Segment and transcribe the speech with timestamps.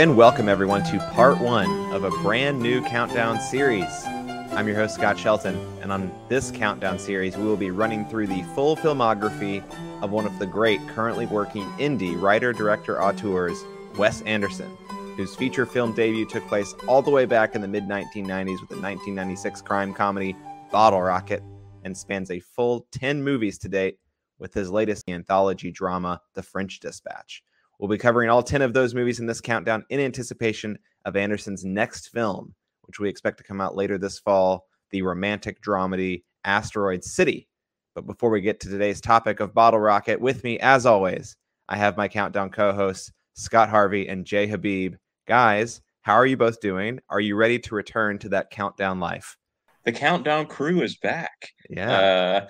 [0.00, 4.06] And welcome everyone to part one of a brand new countdown series.
[4.06, 8.28] I'm your host, Scott Shelton, and on this countdown series, we will be running through
[8.28, 9.62] the full filmography
[10.00, 13.62] of one of the great currently working indie writer director auteurs,
[13.98, 14.74] Wes Anderson,
[15.18, 18.70] whose feature film debut took place all the way back in the mid 1990s with
[18.70, 20.34] the 1996 crime comedy
[20.72, 21.42] Bottle Rocket
[21.84, 23.98] and spans a full 10 movies to date
[24.38, 27.42] with his latest anthology drama, The French Dispatch.
[27.80, 31.64] We'll be covering all 10 of those movies in this countdown in anticipation of Anderson's
[31.64, 37.02] next film, which we expect to come out later this fall, the romantic dramedy Asteroid
[37.02, 37.48] City.
[37.94, 41.36] But before we get to today's topic of Bottle Rocket, with me, as always,
[41.70, 44.96] I have my countdown co hosts, Scott Harvey and Jay Habib.
[45.26, 47.00] Guys, how are you both doing?
[47.08, 49.38] Are you ready to return to that countdown life?
[49.86, 51.48] The countdown crew is back.
[51.70, 51.90] Yeah.
[51.90, 52.48] Uh,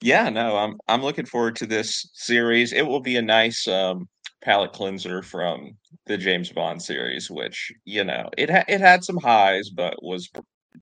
[0.00, 2.72] yeah, no, I'm I'm looking forward to this series.
[2.72, 4.08] It will be a nice um,
[4.42, 5.76] palate cleanser from
[6.06, 10.30] the James Bond series, which you know it ha- it had some highs, but was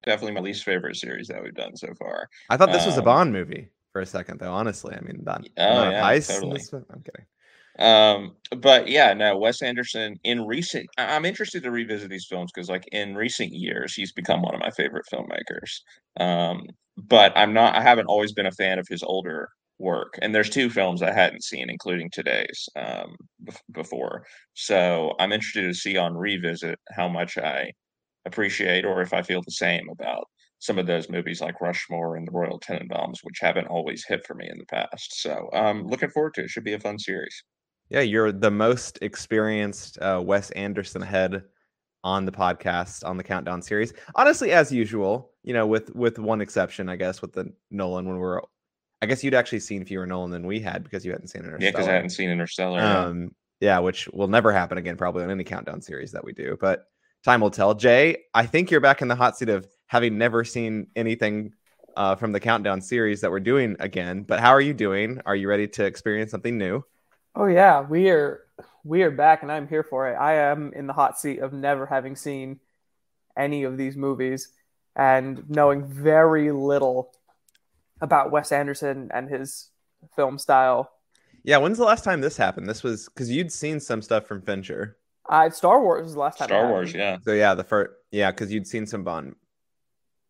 [0.05, 2.29] definitely my least favorite series that we've done so far.
[2.51, 4.53] I thought this was a Um, Bond movie for a second, though.
[4.53, 6.69] Honestly, I mean, that Oh, of yeah, heists in totally.
[6.91, 7.27] I'm kidding.
[7.79, 12.69] Um, but yeah, no, Wes Anderson in recent I'm interested to revisit these films because
[12.69, 15.81] like in recent years he's become one of my favorite filmmakers.
[16.19, 16.67] Um,
[16.97, 19.51] but I'm not I haven't always been a fan of his older
[19.81, 20.19] work.
[20.23, 24.25] And there's two films I hadn't seen, including today's um bef- before.
[24.55, 27.73] So I'm interested to see on revisit how much I
[28.27, 30.25] appreciate or if I feel the same about
[30.59, 34.35] some of those movies like Rushmore and The Royal Tenenbaums, which haven't always hit for
[34.35, 35.21] me in the past.
[35.21, 36.51] So um looking forward to it.
[36.51, 37.43] Should be a fun series.
[37.89, 41.43] Yeah, you're the most experienced uh, Wes Anderson head
[42.05, 43.93] on the podcast on the Countdown series.
[44.15, 48.17] Honestly, as usual, you know, with with one exception, I guess, with the Nolan when
[48.19, 48.41] we're,
[49.03, 51.65] I guess you'd actually seen fewer Nolan than we had because you hadn't seen Interstellar.
[51.65, 52.79] Yeah, because I hadn't seen Interstellar.
[52.79, 52.99] yeah.
[53.01, 56.57] Um, yeah, which will never happen again, probably on any countdown series that we do.
[56.61, 56.87] But
[57.25, 57.75] time will tell.
[57.75, 61.53] Jay, I think you're back in the hot seat of having never seen anything
[61.97, 64.23] uh, from the countdown series that we're doing again.
[64.23, 65.21] But how are you doing?
[65.27, 66.85] Are you ready to experience something new?
[67.35, 68.45] Oh yeah, we are
[68.85, 70.15] we are back and I'm here for it.
[70.15, 72.61] I am in the hot seat of never having seen
[73.37, 74.49] any of these movies
[74.97, 77.13] and knowing very little
[78.01, 79.71] about Wes Anderson and his
[80.17, 80.91] film style.
[81.43, 82.69] Yeah, when's the last time this happened?
[82.69, 84.97] This was because you'd seen some stuff from Fincher.
[85.29, 86.49] I Star Wars was the last time.
[86.49, 86.71] Star happened.
[86.73, 87.19] Wars, yeah.
[87.25, 89.35] So yeah, the first yeah, because you'd seen some Bond.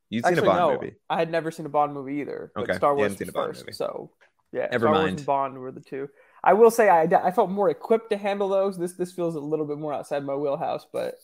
[0.09, 0.94] You'd seen Actually, a Bond no, movie.
[1.09, 2.53] I had never seen a Bond movie either.
[2.54, 3.72] But Okay, Star Wars hadn't seen was a Bond first, movie.
[3.72, 4.10] so
[4.53, 6.09] yeah, Never Star Wars and Bond were the two.
[6.42, 8.76] I will say I, I felt more equipped to handle those.
[8.78, 11.14] This this feels a little bit more outside my wheelhouse, but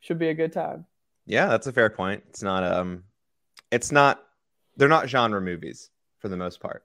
[0.00, 0.86] should be a good time.
[1.26, 2.24] Yeah, that's a fair point.
[2.30, 3.04] It's not um,
[3.70, 4.23] it's not.
[4.76, 6.84] They're not genre movies for the most part.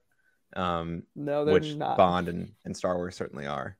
[0.55, 1.97] Um, No, they're which not.
[1.97, 3.77] Bond and, and Star Wars certainly are.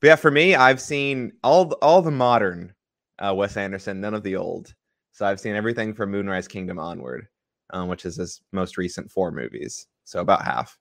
[0.00, 2.74] But yeah, for me, I've seen all the, all the modern
[3.18, 4.74] uh, Wes Anderson, none of the old.
[5.12, 7.26] So I've seen everything from Moonrise Kingdom onward,
[7.70, 9.86] um, which is his most recent four movies.
[10.04, 10.78] So about half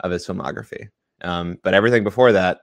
[0.00, 0.88] of his filmography.
[1.22, 2.60] Um, but everything before that,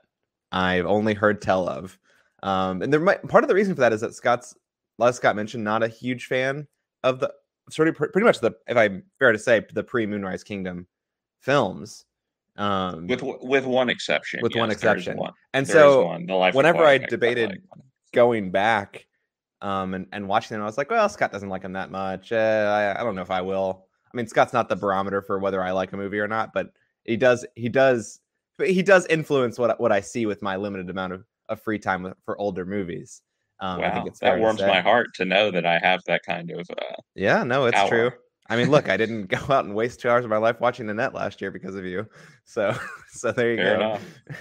[0.52, 1.96] I've only heard tell of.
[2.42, 4.54] Um, and there might part of the reason for that is that Scott's,
[4.98, 6.66] like Scott mentioned, not a huge fan
[7.04, 7.32] of the
[7.70, 10.86] sort of pretty much the, if I'm fair to say, the pre Moonrise Kingdom
[11.40, 12.04] films.
[12.56, 14.40] Um, With with one exception.
[14.42, 15.16] With one yes, is exception.
[15.16, 15.32] one.
[15.54, 16.26] and There so one.
[16.26, 17.62] The Life of whenever I debated
[18.12, 19.06] going back
[19.62, 22.32] um, and, and watching them, I was like, well, Scott doesn't like him that much.
[22.32, 23.86] Uh, I, I don't know if I will.
[24.12, 26.72] I mean, Scott's not the barometer for whether I like a movie or not, but
[27.04, 27.46] he does.
[27.54, 28.20] He does.
[28.62, 32.12] He does influence what what I see with my limited amount of, of free time
[32.24, 33.22] for older movies.
[33.60, 36.22] Um, I wow, think it's that warms my heart to know that I have that
[36.24, 38.10] kind of uh, Yeah, no, it's true.
[38.48, 40.86] I mean, look, I didn't go out and waste two hours of my life watching
[40.86, 42.06] the net last year because of you.
[42.44, 42.74] So,
[43.10, 43.98] so there you Fair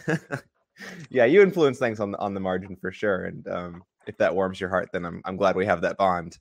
[0.08, 0.18] go.
[1.10, 3.26] yeah, you influence things on the on the margin for sure.
[3.26, 6.38] And um, if that warms your heart, then I'm I'm glad we have that bond.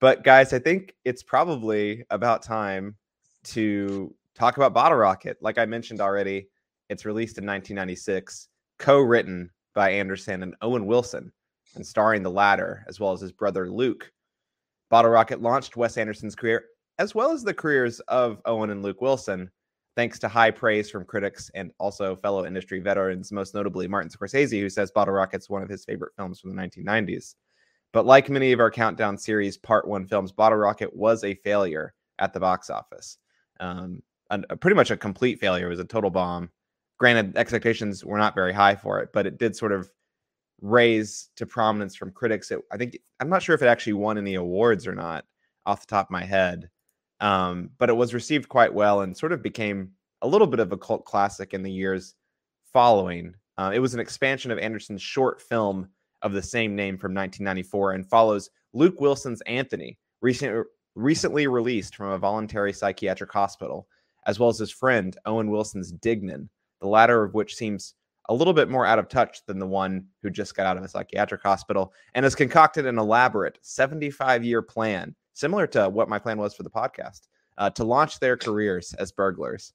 [0.00, 2.96] But guys, I think it's probably about time
[3.44, 5.36] to talk about Bottle Rocket.
[5.42, 6.48] Like I mentioned already,
[6.88, 11.32] it's released in 1996, co-written by Anderson and Owen Wilson,
[11.74, 14.10] and starring the latter as well as his brother Luke.
[14.90, 16.64] Bottle Rocket launched Wes Anderson's career
[17.00, 19.50] as well as the careers of Owen and Luke Wilson,
[19.96, 24.60] thanks to high praise from critics and also fellow industry veterans, most notably Martin Scorsese,
[24.60, 27.36] who says Bottle Rocket's one of his favorite films from the 1990s.
[27.94, 31.94] But like many of our countdown series part one films, Bottle Rocket was a failure
[32.18, 33.16] at the box office.
[33.60, 35.66] Um, an- a, pretty much a complete failure.
[35.66, 36.50] It was a total bomb.
[36.98, 39.90] Granted, expectations were not very high for it, but it did sort of
[40.60, 42.50] raise to prominence from critics.
[42.50, 45.24] It, I think I'm not sure if it actually won any awards or not
[45.66, 46.68] off the top of my head.
[47.20, 49.90] Um, but it was received quite well and sort of became
[50.22, 52.14] a little bit of a cult classic in the years
[52.72, 53.34] following.
[53.58, 55.88] Uh, it was an expansion of Anderson's short film
[56.22, 62.12] of the same name from 1994 and follows Luke Wilson's Anthony, recent, recently released from
[62.12, 63.86] a voluntary psychiatric hospital,
[64.26, 66.48] as well as his friend Owen Wilson's Dignan,
[66.80, 67.94] the latter of which seems
[68.30, 70.84] a little bit more out of touch than the one who just got out of
[70.84, 76.18] a psychiatric hospital and has concocted an elaborate 75 year plan, similar to what my
[76.18, 77.26] plan was for the podcast,
[77.58, 79.72] uh, to launch their careers as burglars.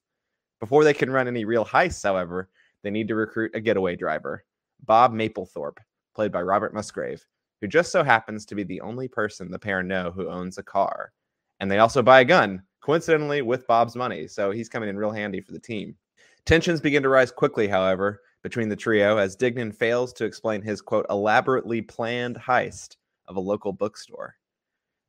[0.62, 2.50] Before they can run any real heists, however,
[2.82, 4.46] they need to recruit a getaway driver,
[4.86, 5.80] Bob Mapplethorpe,
[6.16, 7.26] played by Robert Musgrave,
[7.60, 10.64] who just so happens to be the only person the pair know who owns a
[10.64, 11.12] car.
[11.60, 15.12] And they also buy a gun, coincidentally with Bob's money, so he's coming in real
[15.12, 15.98] handy for the team.
[16.46, 20.80] Tensions begin to rise quickly, however, between the trio as Dignan fails to explain his
[20.80, 22.96] quote elaborately planned heist
[23.28, 24.36] of a local bookstore.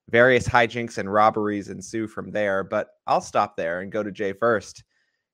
[0.09, 4.33] Various hijinks and robberies ensue from there, but I'll stop there and go to Jay
[4.33, 4.85] first.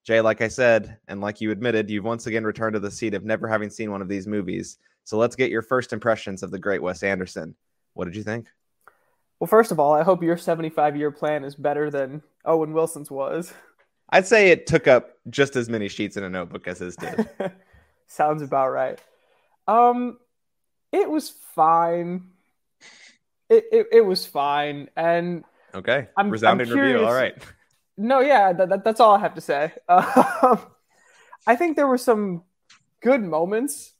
[0.02, 3.14] Jay, like I said, and like you admitted, you've once again returned to the seat
[3.14, 4.78] of never having seen one of these movies.
[5.04, 7.54] So let's get your first impressions of the great Wes Anderson.
[7.94, 8.48] What did you think?
[9.38, 13.12] Well, first of all, I hope your 75 year plan is better than Owen Wilson's
[13.12, 13.52] was.
[14.10, 17.30] I'd say it took up just as many sheets in a notebook as his did.
[18.12, 19.00] Sounds about right.
[19.66, 20.18] Um,
[20.92, 22.28] it was fine.
[23.48, 25.44] It, it, it was fine, and
[25.74, 27.06] okay, I'm resounding I'm review.
[27.06, 27.34] All right.
[27.96, 29.72] No, yeah, that, that, that's all I have to say.
[29.88, 30.60] Um,
[31.46, 32.44] I think there were some
[33.00, 33.92] good moments.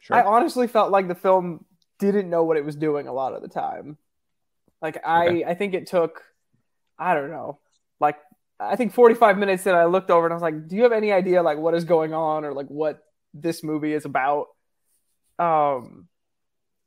[0.00, 0.16] Sure.
[0.16, 1.64] I honestly felt like the film
[1.98, 3.96] didn't know what it was doing a lot of the time.
[4.82, 5.44] Like I, okay.
[5.44, 6.22] I think it took,
[6.98, 7.58] I don't know,
[8.00, 8.16] like
[8.60, 10.92] I think 45 minutes that I looked over and I was like, do you have
[10.92, 13.02] any idea like what is going on or like what
[13.34, 14.46] this movie is about.
[15.38, 16.08] Um,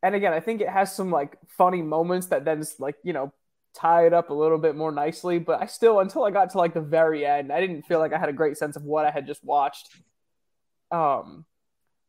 [0.03, 3.33] and again, I think it has some like funny moments that then like you know
[3.73, 5.39] tie it up a little bit more nicely.
[5.39, 8.13] But I still, until I got to like the very end, I didn't feel like
[8.13, 9.89] I had a great sense of what I had just watched.
[10.91, 11.45] Um,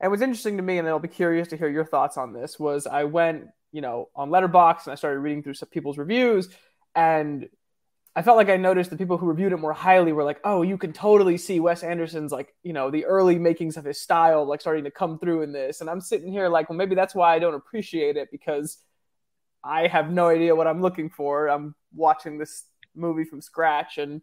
[0.00, 2.58] and what's interesting to me, and I'll be curious to hear your thoughts on this,
[2.58, 6.49] was I went you know on Letterboxd and I started reading through some people's reviews,
[6.94, 7.49] and
[8.14, 10.62] I felt like I noticed the people who reviewed it more highly were like, "Oh,
[10.62, 14.44] you can totally see Wes Anderson's like, you know, the early makings of his style
[14.44, 17.14] like starting to come through in this." And I'm sitting here like, "Well, maybe that's
[17.14, 18.79] why I don't appreciate it because
[19.64, 21.49] I have no idea what I'm looking for.
[21.49, 22.64] I'm watching this
[22.94, 24.23] movie from scratch and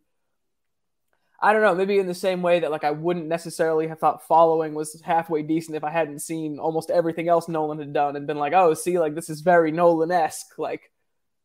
[1.41, 4.27] I don't know, maybe in the same way that like I wouldn't necessarily have thought
[4.27, 8.27] following was halfway decent if I hadn't seen almost everything else Nolan had done and
[8.27, 10.91] been like, "Oh, see, like this is very Nolan-esque." Like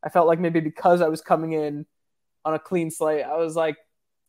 [0.02, 1.86] I felt like maybe because I was coming in
[2.44, 3.24] on a clean slate.
[3.24, 3.76] I was like,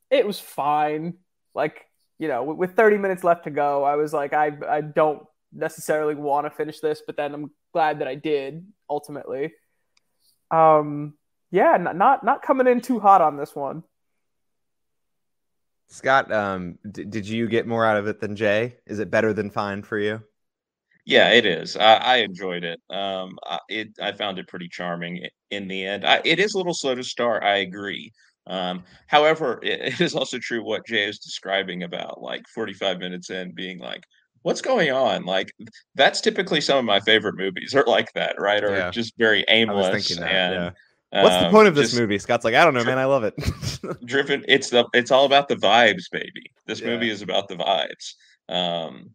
[0.10, 1.16] it was fine.
[1.54, 1.86] Like,
[2.20, 6.16] you know, with 30 minutes left to go, I was like, I, I don't necessarily
[6.16, 9.54] want to finish this, but then I'm glad that I did ultimately.
[10.52, 11.16] Um,
[11.52, 13.84] yeah, not not coming in too hot on this one.
[15.88, 18.78] Scott, um, d- did you get more out of it than Jay?
[18.86, 20.22] Is it better than fine for you?
[21.06, 21.78] Yeah, it is.
[21.78, 22.82] I, I enjoyed it.
[22.90, 26.06] Um, I, it I found it pretty charming in the end.
[26.06, 27.44] I, it is a little slow to start.
[27.44, 28.12] I agree.
[28.48, 33.30] Um, however, it, it is also true what Jay is describing about like 45 minutes
[33.30, 34.04] in being like,
[34.42, 35.26] what's going on?
[35.26, 35.52] Like
[35.94, 38.64] that's typically some of my favorite movies are like that, right?
[38.64, 38.92] Or yeah.
[38.92, 40.10] just very aimless.
[40.10, 40.74] That, and,
[41.12, 41.24] yeah.
[41.24, 42.20] What's the point of this movie?
[42.20, 42.98] Scott's like, I don't know, man.
[42.98, 43.36] I love it.
[44.06, 44.44] driven.
[44.48, 44.86] It's the.
[44.94, 46.52] It's all about the vibes, baby.
[46.66, 46.88] This yeah.
[46.88, 48.16] movie is about the vibes.
[48.54, 49.12] Um,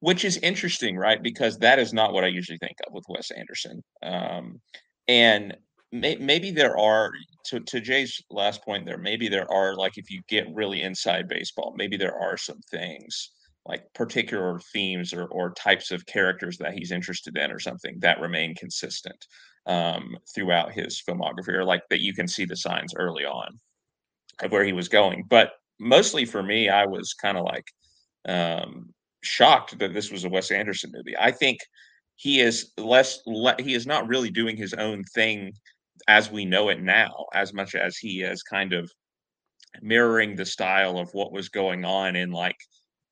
[0.00, 1.22] which is interesting, right?
[1.22, 3.82] Because that is not what I usually think of with Wes Anderson.
[4.02, 4.60] Um,
[5.08, 5.56] and
[5.92, 7.12] may, maybe there are,
[7.46, 11.28] to, to Jay's last point there, maybe there are, like, if you get really inside
[11.28, 13.30] baseball, maybe there are some things
[13.66, 18.20] like particular themes or, or types of characters that he's interested in or something that
[18.20, 19.26] remain consistent
[19.66, 23.60] um, throughout his filmography or like that you can see the signs early on
[24.42, 25.24] of where he was going.
[25.28, 27.66] But mostly for me, I was kind of like,
[28.26, 31.16] um, shocked that this was a Wes Anderson movie.
[31.18, 31.58] I think
[32.16, 35.52] he is less le- he is not really doing his own thing
[36.08, 38.90] as we know it now as much as he is kind of
[39.80, 42.56] mirroring the style of what was going on in like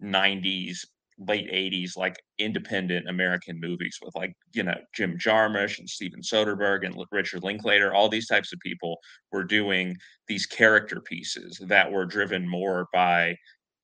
[0.02, 0.78] 90s
[1.26, 6.86] late 80s like independent american movies with like you know jim jarmusch and steven soderbergh
[6.86, 8.98] and richard linklater all these types of people
[9.32, 9.96] were doing
[10.28, 13.34] these character pieces that were driven more by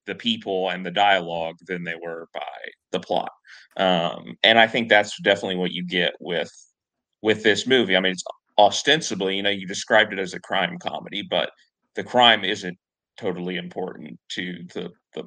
[0.07, 2.41] the people and the dialogue than they were by
[2.93, 3.31] the plot.
[3.77, 6.51] Um, and I think that's definitely what you get with
[7.23, 7.97] with this movie.
[7.97, 8.25] I mean, it's
[8.59, 11.51] ostensibly, you know, you described it as a crime comedy, but
[11.95, 12.77] the crime isn't
[13.17, 15.25] totally important to the the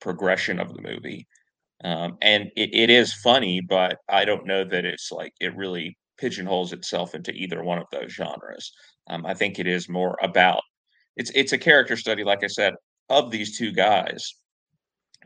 [0.00, 1.26] progression of the movie.
[1.82, 5.98] Um, and it, it is funny, but I don't know that it's like it really
[6.18, 8.72] pigeonholes itself into either one of those genres.
[9.08, 10.62] Um, I think it is more about
[11.16, 12.74] it's it's a character study, like I said,
[13.08, 14.34] of these two guys,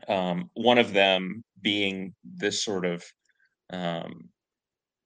[0.07, 3.03] um, one of them being this sort of
[3.71, 4.29] um,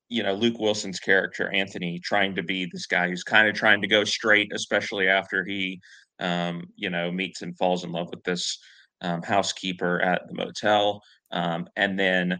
[0.09, 3.81] you know Luke Wilson's character Anthony trying to be this guy who's kind of trying
[3.81, 5.79] to go straight, especially after he
[6.19, 8.57] um, you know meets and falls in love with this
[9.01, 11.01] um, housekeeper at the motel,
[11.31, 12.39] um, and then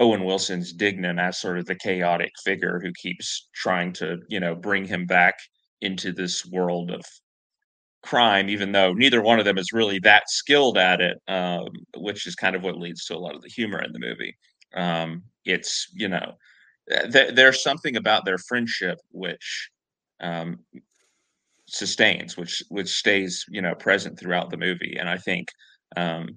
[0.00, 4.54] Owen Wilson's Dignan as sort of the chaotic figure who keeps trying to you know
[4.54, 5.34] bring him back
[5.80, 7.02] into this world of
[8.02, 12.26] crime, even though neither one of them is really that skilled at it, um, which
[12.26, 14.36] is kind of what leads to a lot of the humor in the movie.
[14.74, 16.34] Um, it's you know
[16.88, 19.70] th- there's something about their friendship which
[20.20, 20.60] um,
[21.66, 25.48] sustains, which which stays you know present throughout the movie, and I think
[25.96, 26.28] um,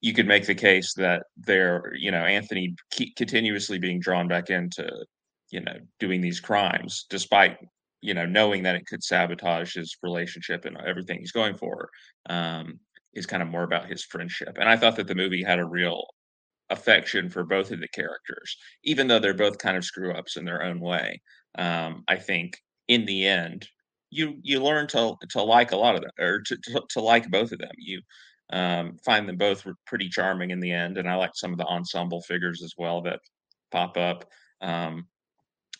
[0.00, 2.74] you could make the case that they're you know Anthony
[3.16, 4.88] continuously being drawn back into
[5.50, 7.58] you know doing these crimes despite
[8.02, 11.88] you know knowing that it could sabotage his relationship and everything he's going for
[12.28, 12.78] um,
[13.14, 15.64] is kind of more about his friendship and i thought that the movie had a
[15.64, 16.04] real
[16.72, 20.44] affection for both of the characters, even though they're both kind of screw ups in
[20.44, 21.20] their own way.
[21.56, 23.68] Um, I think in the end,
[24.10, 27.30] you you learn to to like a lot of them, or to to, to like
[27.30, 27.74] both of them.
[27.78, 28.00] You
[28.52, 31.66] um, find them both pretty charming in the end, and I like some of the
[31.66, 33.20] ensemble figures as well that
[33.70, 34.24] pop up.
[34.60, 35.06] Um,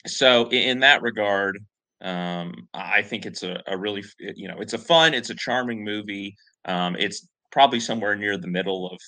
[0.06, 1.58] so in, in, that regard,
[2.02, 5.84] um, I think it's a, a really you know it's a fun, it's a charming
[5.84, 6.36] movie.
[6.64, 8.98] Um, it's probably somewhere near the middle of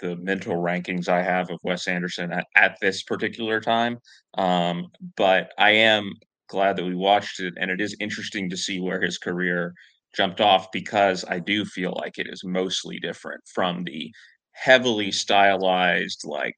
[0.00, 3.98] the mental rankings I have of Wes Anderson at, at this particular time.
[4.36, 6.12] Um, but I am
[6.48, 9.74] glad that we watched it, and it is interesting to see where his career
[10.14, 14.12] jumped off because I do feel like it is mostly different from the
[14.52, 16.56] heavily stylized, like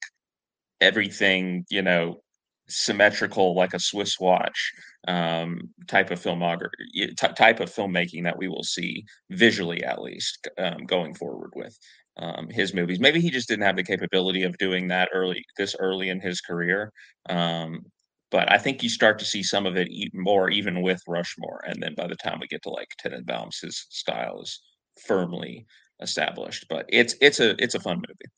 [0.81, 2.21] everything, you know,
[2.69, 4.73] symmetrical like a Swiss watch
[5.09, 10.49] um, type of filmography, t- type of filmmaking that we will see visually at least
[10.59, 11.77] um, going forward with
[12.19, 13.01] um, his movies.
[13.01, 16.41] Maybe he just didn't have the capability of doing that early, this early in his
[16.41, 16.91] career.
[17.29, 17.83] Um,
[18.31, 21.63] but I think you start to see some of it more, even with Rushmore.
[21.67, 24.61] And then by the time we get to like Tenenbaums, his style is
[25.07, 25.67] firmly
[26.01, 26.67] established.
[26.69, 28.33] But it's it's a it's a fun movie.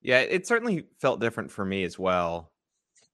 [0.00, 2.51] Yeah, it certainly felt different for me as well.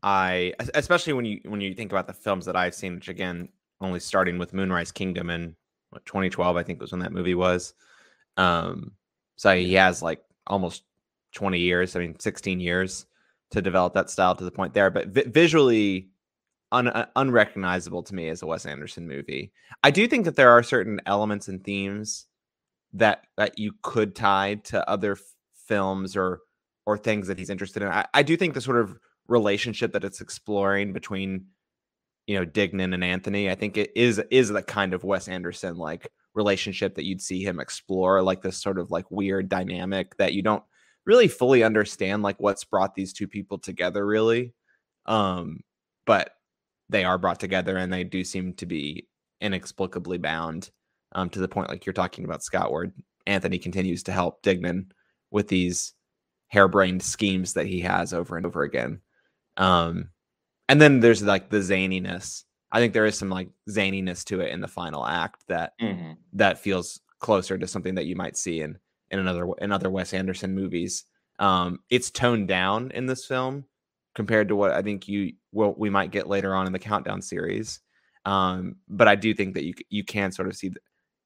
[0.02, 3.48] I especially when you when you think about the films that I've seen, which again
[3.80, 5.54] only starting with Moonrise Kingdom in
[5.90, 7.74] what, 2012, I think was when that movie was.
[8.36, 8.92] Um,
[9.36, 10.82] so he has like almost
[11.32, 13.06] 20 years, I mean 16 years
[13.50, 16.08] to develop that style to the point there, but vi- visually
[16.72, 19.52] un- uh, unrecognizable to me as a Wes Anderson movie.
[19.82, 22.26] I do think that there are certain elements and themes
[22.94, 25.20] that that you could tie to other f-
[25.66, 26.40] films or
[26.86, 27.88] or things that he's interested in.
[27.88, 31.46] I, I do think the sort of relationship that it's exploring between
[32.26, 35.76] you know Dignan and Anthony, I think it is is the kind of Wes Anderson
[35.76, 40.34] like relationship that you'd see him explore, like this sort of like weird dynamic that
[40.34, 40.62] you don't
[41.06, 44.52] really fully understand, like what's brought these two people together, really.
[45.06, 45.60] Um,
[46.06, 46.32] but
[46.90, 49.08] they are brought together and they do seem to be
[49.40, 50.70] inexplicably bound
[51.12, 52.92] um, to the point like you're talking about Scott, where
[53.26, 54.90] Anthony continues to help Dignan
[55.30, 55.94] with these
[56.48, 59.00] harebrained schemes that he has over and over again.
[59.58, 60.10] Um,
[60.68, 64.52] and then there's like the zaniness I think there is some like zaniness to it
[64.52, 66.12] in the final act that mm-hmm.
[66.34, 68.78] that feels closer to something that you might see in
[69.10, 71.04] in another in other Wes Anderson movies.
[71.38, 73.64] Um, it's toned down in this film
[74.14, 77.22] compared to what I think you well we might get later on in the Countdown
[77.22, 77.80] series.
[78.26, 80.80] Um, but I do think that you you can sort of see the,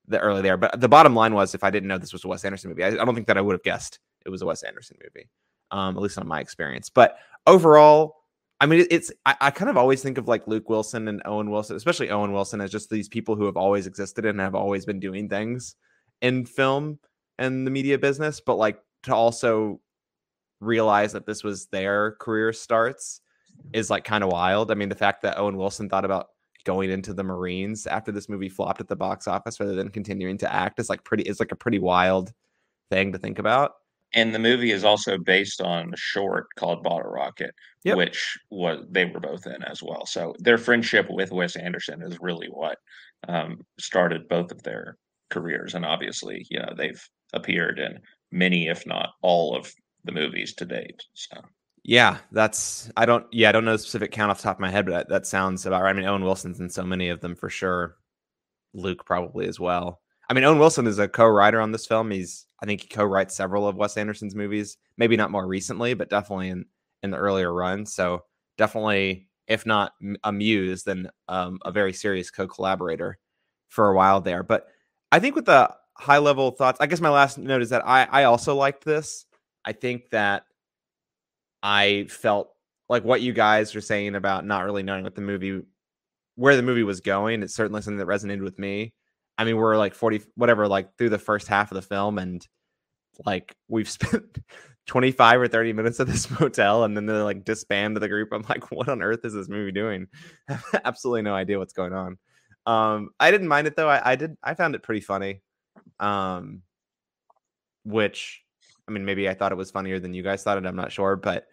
[0.06, 0.56] the, early there.
[0.56, 2.84] But the bottom line was, if I didn't know this was a Wes Anderson movie,
[2.84, 5.28] I, I don't think that I would have guessed it was a Wes Anderson movie.
[5.72, 6.90] Um, at least on my experience.
[6.90, 8.21] But overall,
[8.62, 11.50] I mean, it's I, I, kind of always think of like Luke Wilson and Owen
[11.50, 14.86] Wilson, especially Owen Wilson, as just these people who have always existed and have always
[14.86, 15.74] been doing things
[16.20, 17.00] in film
[17.38, 19.80] and the media business, but like to also
[20.60, 23.20] realize that this was their career starts
[23.72, 24.70] is like kind of wild.
[24.70, 26.28] I mean, the fact that Owen Wilson thought about
[26.62, 30.38] going into the Marines after this movie flopped at the box office rather than continuing
[30.38, 32.32] to act is like pretty is like a pretty wild
[32.90, 33.72] thing to think about
[34.14, 37.54] and the movie is also based on a short called Bottle Rocket,
[37.84, 37.96] yep.
[37.96, 40.06] which was they were both in as well.
[40.06, 42.78] So their friendship with Wes Anderson is really what
[43.28, 44.96] um, started both of their
[45.30, 47.02] careers, and obviously, you know, they've
[47.32, 47.98] appeared in
[48.30, 49.72] many, if not all, of
[50.04, 51.02] the movies to date.
[51.14, 51.40] So.
[51.84, 54.60] Yeah, that's I don't yeah I don't know the specific count off the top of
[54.60, 55.90] my head, but that, that sounds about right.
[55.90, 57.96] I mean, Owen Wilson's in so many of them for sure.
[58.74, 60.00] Luke probably as well.
[60.30, 62.10] I mean, Owen Wilson is a co-writer on this film.
[62.10, 64.76] He's I think he co-writes several of Wes Anderson's movies.
[64.96, 66.64] Maybe not more recently, but definitely in
[67.02, 67.84] in the earlier run.
[67.84, 68.24] So
[68.56, 69.92] definitely, if not
[70.22, 73.18] a muse, then um, a very serious co-collaborator
[73.68, 74.44] for a while there.
[74.44, 74.68] But
[75.10, 78.04] I think with the high level thoughts, I guess my last note is that I
[78.04, 79.26] I also liked this.
[79.64, 80.44] I think that
[81.62, 82.54] I felt
[82.88, 85.62] like what you guys are saying about not really knowing what the movie
[86.36, 87.42] where the movie was going.
[87.42, 88.94] It's certainly something that resonated with me.
[89.38, 92.46] I mean, we're like 40 whatever like through the first half of the film and
[93.26, 94.38] like we've spent
[94.86, 98.30] 25 or 30 minutes at this motel and then they're like disband the group.
[98.32, 100.08] I'm like, what on earth is this movie doing?
[100.84, 102.18] Absolutely no idea what's going on.
[102.64, 103.88] Um, I didn't mind it though.
[103.88, 105.42] I, I did I found it pretty funny.
[105.98, 106.62] Um
[107.84, 108.42] which
[108.86, 110.92] I mean maybe I thought it was funnier than you guys thought it, I'm not
[110.92, 111.46] sure, but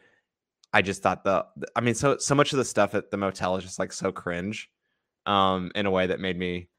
[0.72, 1.46] I just thought the
[1.76, 4.12] I mean so so much of the stuff at the motel is just like so
[4.12, 4.70] cringe
[5.26, 6.70] um in a way that made me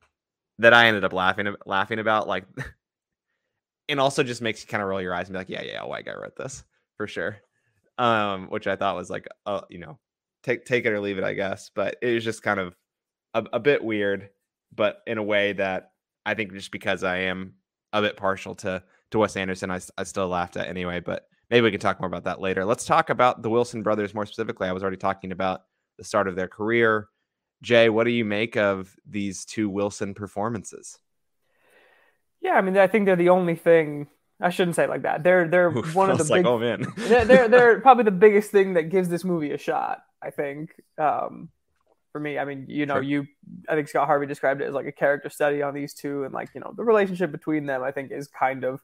[0.61, 2.45] that I ended up laughing laughing about like
[3.89, 5.83] and also just makes you kind of roll your eyes and be like, yeah, yeah,
[5.83, 6.63] a white guy wrote this
[6.97, 7.39] for sure.
[7.99, 9.99] Um, which I thought was like, uh, you know,
[10.43, 11.71] take take it or leave it, I guess.
[11.75, 12.77] But it was just kind of
[13.35, 14.31] a, a bit weird,
[14.75, 15.93] but in a way that
[16.25, 17.55] I think just because I am
[17.93, 21.01] a bit partial to to Wes Anderson, I, I still laughed at anyway.
[21.01, 22.65] But maybe we can talk more about that later.
[22.65, 24.69] Let's talk about the Wilson brothers more specifically.
[24.69, 25.63] I was already talking about
[25.99, 27.09] the start of their career.
[27.63, 30.99] Jay, what do you make of these two Wilson performances?
[32.41, 34.09] Yeah, I mean, I think they're the only thing.
[34.41, 35.23] I shouldn't say like that.
[35.23, 36.47] They're they're one of the like, big.
[36.47, 40.03] Oh man, they're, they're, they're probably the biggest thing that gives this movie a shot.
[40.23, 40.71] I think.
[40.99, 41.51] Um,
[42.13, 43.03] for me, I mean, you know, sure.
[43.03, 43.27] you
[43.69, 46.35] I think Scott Harvey described it as like a character study on these two, and
[46.35, 48.81] like you know, the relationship between them, I think, is kind of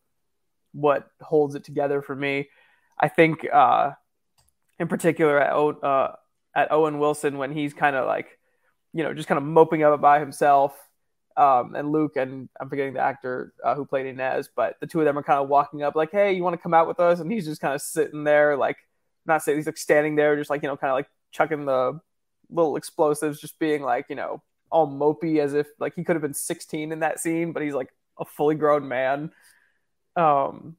[0.73, 2.49] what holds it together for me.
[2.99, 3.93] I think, uh,
[4.79, 6.13] in particular, at uh,
[6.55, 8.36] at Owen Wilson when he's kind of like,
[8.93, 10.75] you know, just kind of moping up by himself
[11.37, 15.01] um, and Luke and I'm forgetting the actor uh, who played Inez, but the two
[15.01, 16.99] of them are kind of walking up like, "Hey, you want to come out with
[16.99, 18.79] us?" And he's just kind of sitting there, like
[19.27, 22.01] not saying he's like standing there, just like you know, kind of like chucking the
[22.51, 26.23] little explosives, just being like you know, all mopey as if like he could have
[26.23, 29.31] been 16 in that scene, but he's like a fully grown man.
[30.17, 30.77] Um,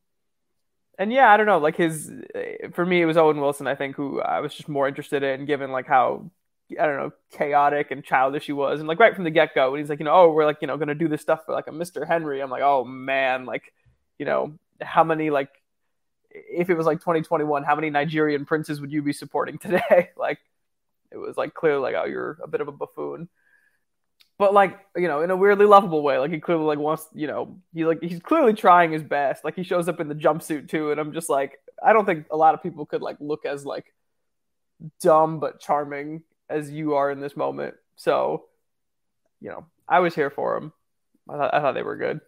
[0.98, 2.12] and yeah, I don't know, like his
[2.74, 5.46] for me, it was Owen Wilson, I think, who I was just more interested in,
[5.46, 6.32] given like how
[6.72, 8.80] I don't know, chaotic and childish he was.
[8.80, 10.58] And like right from the get go, when he's like, you know, oh, we're like,
[10.62, 12.06] you know, gonna do this stuff for like a Mr.
[12.06, 12.42] Henry.
[12.42, 13.74] I'm like, oh man, like,
[14.20, 15.50] you know, how many like
[16.32, 20.12] if it was like 2021, how many Nigerian princes would you be supporting today?
[20.18, 20.40] like
[21.12, 23.30] it was like clearly like, oh, you're a bit of a buffoon.
[24.38, 26.20] But like, you know, in a weirdly lovable way.
[26.20, 29.44] Like he clearly like wants, you know, he like he's clearly trying his best.
[29.44, 32.28] Like he shows up in the jumpsuit too, and I'm just like, I don't think
[32.30, 33.86] a lot of people could like look as like
[35.02, 37.76] dumb but charming as you are in this moment.
[37.96, 38.46] So,
[39.42, 40.74] you know, I was here for them.
[41.30, 42.22] I thought, I thought they were good.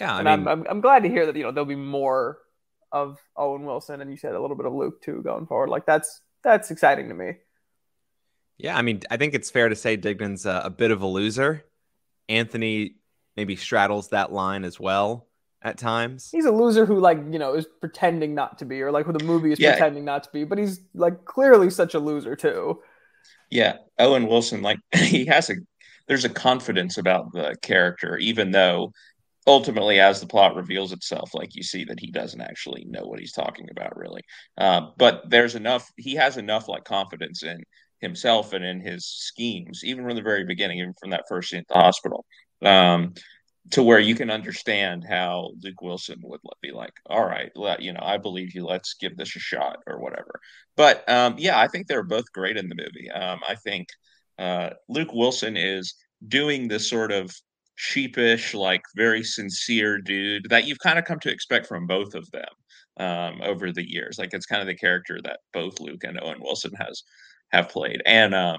[0.00, 1.74] Yeah, I and mean, I'm, I'm, I'm glad to hear that you know there'll be
[1.74, 2.38] more
[2.92, 5.70] of Owen Wilson, and you said a little bit of Luke too going forward.
[5.70, 7.32] Like that's that's exciting to me.
[8.58, 11.06] Yeah, I mean, I think it's fair to say Dignan's a, a bit of a
[11.06, 11.64] loser.
[12.28, 12.96] Anthony
[13.36, 15.26] maybe straddles that line as well
[15.62, 16.30] at times.
[16.30, 19.12] He's a loser who like, you know, is pretending not to be or like who
[19.12, 19.72] the movie is yeah.
[19.72, 22.80] pretending not to be, but he's like clearly such a loser too.
[23.50, 25.54] Yeah, Owen Wilson, like he has a
[26.08, 28.92] there's a confidence about the character, even though
[29.46, 33.20] ultimately, as the plot reveals itself, like you see that he doesn't actually know what
[33.20, 34.22] he's talking about, really.
[34.58, 37.58] Uh, but there's enough; he has enough like confidence in
[38.00, 41.60] himself and in his schemes, even from the very beginning, even from that first scene
[41.60, 42.24] at the hospital.
[42.62, 43.14] Um,
[43.70, 47.92] to where you can understand how Luke Wilson would be like, all right, let, you
[47.92, 48.64] know, I believe you.
[48.64, 50.40] Let's give this a shot or whatever.
[50.76, 53.10] But um, yeah, I think they're both great in the movie.
[53.10, 53.88] Um, I think
[54.38, 55.94] uh, Luke Wilson is
[56.28, 57.34] doing this sort of
[57.74, 62.30] sheepish, like very sincere dude that you've kind of come to expect from both of
[62.30, 62.44] them
[62.98, 64.18] um, over the years.
[64.18, 67.02] Like it's kind of the character that both Luke and Owen Wilson has
[67.50, 68.02] have played.
[68.06, 68.58] And um,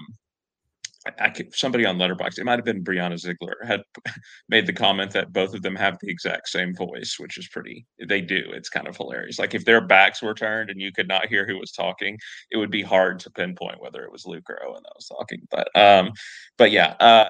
[1.18, 3.82] I could, somebody on Letterboxd, it might have been Brianna Zigler, had
[4.48, 7.86] made the comment that both of them have the exact same voice, which is pretty.
[8.06, 8.42] They do.
[8.48, 9.38] It's kind of hilarious.
[9.38, 12.18] Like if their backs were turned and you could not hear who was talking,
[12.50, 15.40] it would be hard to pinpoint whether it was Luke or Owen that was talking.
[15.50, 16.12] But um,
[16.56, 16.94] but yeah.
[17.00, 17.28] Uh,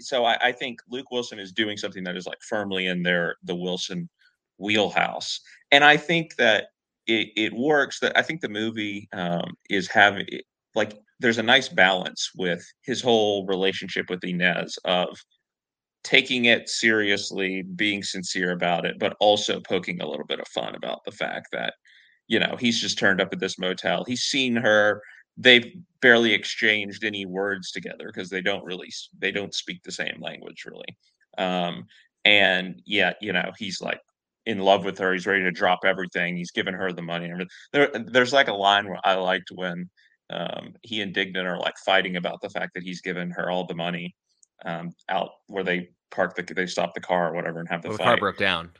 [0.00, 3.36] so I, I think Luke Wilson is doing something that is like firmly in their
[3.44, 4.08] the Wilson
[4.58, 5.40] wheelhouse,
[5.70, 6.68] and I think that
[7.06, 8.00] it, it works.
[8.00, 10.26] That I think the movie um, is having
[10.74, 15.16] like there's a nice balance with his whole relationship with Inez of
[16.02, 20.74] taking it seriously, being sincere about it, but also poking a little bit of fun
[20.74, 21.74] about the fact that,
[22.26, 24.02] you know, he's just turned up at this motel.
[24.04, 25.02] He's seen her.
[25.36, 30.18] They've barely exchanged any words together because they don't really they don't speak the same
[30.20, 30.96] language really.
[31.36, 31.86] Um,
[32.24, 34.00] and yet, you know, he's like
[34.46, 35.12] in love with her.
[35.12, 36.36] He's ready to drop everything.
[36.36, 37.30] He's given her the money.
[37.72, 39.90] There, there's like a line where I liked when
[40.30, 43.66] um, he and Dignan are like fighting about the fact that he's given her all
[43.66, 44.14] the money
[44.64, 47.88] um, out where they park the they stop the car or whatever and have the,
[47.88, 48.70] well, the car broke down.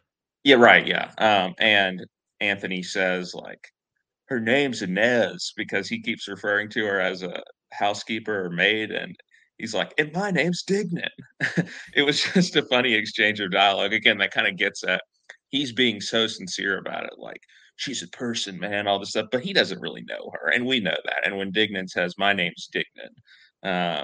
[0.45, 0.87] Yeah, right.
[0.87, 2.05] Yeah, um, and
[2.41, 3.69] Anthony says like
[4.27, 9.17] her name's Inez because he keeps referring to her as a housekeeper or maid, and
[9.59, 11.09] he's like, and my name's Dignan.
[11.95, 13.93] it was just a funny exchange of dialogue.
[13.93, 15.03] Again, that kind of gets at
[15.51, 17.43] he's being so sincere about it, like
[17.81, 20.81] she's a person, man, all this stuff, but he doesn't really know her, and we
[20.81, 21.27] know that.
[21.27, 23.15] And when Dignan says, "My name's Dignan,"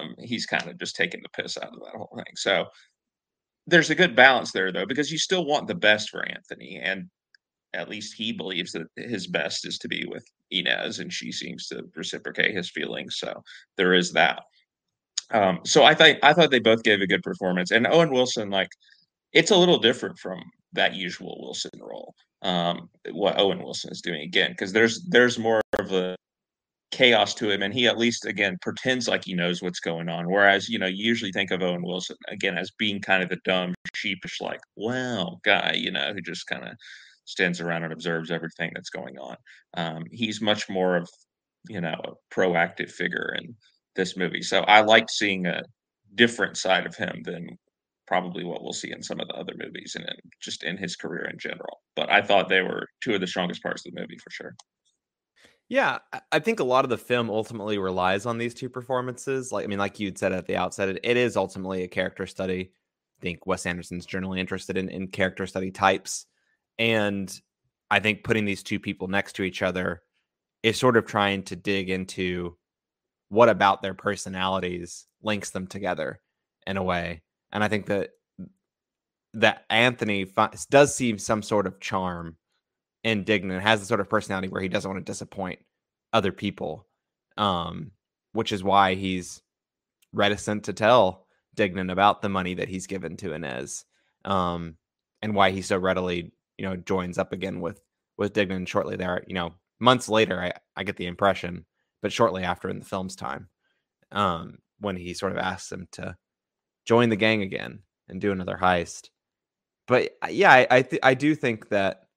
[0.01, 2.35] um, he's kind of just taking the piss out of that whole thing.
[2.37, 2.67] So
[3.67, 7.11] there's a good balance there, though, because you still want the best for Anthony, and
[7.75, 11.69] at least he believes that his best is to be with Inez, and she seems
[11.69, 13.19] to reciprocate his feelings.
[13.19, 13.43] So
[13.77, 14.43] there is that.
[15.33, 18.49] Um, so I thought I thought they both gave a good performance, and Owen Wilson,
[18.51, 18.71] like,
[19.33, 20.41] it's a little different from
[20.77, 22.15] that usual Wilson role.
[22.43, 26.17] Um, what Owen Wilson is doing again, because there's there's more of a
[26.93, 30.31] chaos to him and he at least again pretends like he knows what's going on
[30.31, 33.39] whereas you know you usually think of owen wilson again as being kind of the
[33.45, 36.71] dumb sheepish like wow guy you know who just kind of
[37.25, 39.37] stands around and observes everything that's going on
[39.77, 41.09] um, he's much more of
[41.69, 43.55] you know a proactive figure in
[43.97, 45.63] this movie so i liked seeing a
[46.15, 47.49] different side of him than
[48.07, 50.97] probably what we'll see in some of the other movies and in, just in his
[50.97, 54.01] career in general but i thought they were two of the strongest parts of the
[54.01, 54.55] movie for sure
[55.69, 55.99] yeah,
[56.31, 59.51] I think a lot of the film ultimately relies on these two performances.
[59.51, 62.25] Like, I mean, like you'd said at the outset, it, it is ultimately a character
[62.27, 62.71] study.
[63.19, 66.27] I think Wes Anderson's generally interested in, in character study types.
[66.79, 67.33] And
[67.91, 70.03] I think putting these two people next to each other
[70.63, 72.57] is sort of trying to dig into
[73.29, 76.21] what about their personalities links them together
[76.67, 77.23] in a way.
[77.57, 78.11] And I think that
[79.33, 80.31] that Anthony
[80.69, 82.37] does see some sort of charm
[83.03, 85.61] in Dignan, has the sort of personality where he doesn't want to disappoint
[86.13, 86.87] other people.
[87.39, 87.93] Um,
[88.35, 89.41] which is why he's
[90.13, 93.87] reticent to tell Dignan about the money that he's given to Inez.
[94.27, 94.77] Um,
[95.23, 97.81] and why he so readily, you know, joins up again with
[98.19, 99.25] with Dignan shortly there.
[99.27, 101.65] You know, months later, I, I get the impression,
[102.03, 103.49] but shortly after in the film's time,
[104.13, 106.19] um, when he sort of asks him to
[106.87, 109.11] join the gang again and do another heist.
[109.87, 112.09] But uh, yeah, I I, th- I do think that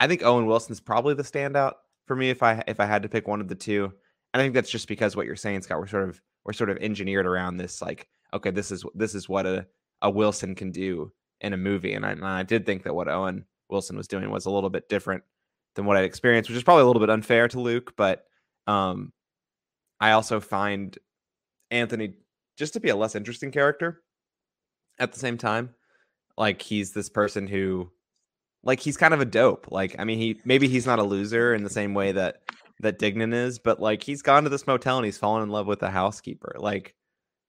[0.00, 1.74] I think Owen Wilson's probably the standout
[2.06, 3.92] for me if I if I had to pick one of the two.
[4.34, 5.78] And I think that's just because what you're saying, Scott.
[5.78, 9.28] We're sort of we're sort of engineered around this like, okay, this is this is
[9.28, 9.66] what a,
[10.02, 11.94] a Wilson can do in a movie.
[11.94, 14.70] And I, and I did think that what Owen Wilson was doing was a little
[14.70, 15.22] bit different
[15.74, 17.94] than what I'd experienced, which is probably a little bit unfair to Luke.
[17.96, 18.24] But
[18.66, 19.12] um,
[20.00, 20.96] I also find
[21.70, 22.14] Anthony
[22.56, 24.02] just to be a less interesting character
[24.98, 25.74] at the same time.
[26.36, 27.90] Like he's this person who
[28.62, 29.66] like he's kind of a dope.
[29.70, 32.42] Like I mean, he maybe he's not a loser in the same way that
[32.80, 35.66] that Dignan is, but like he's gone to this motel and he's fallen in love
[35.66, 36.56] with the housekeeper.
[36.58, 36.94] Like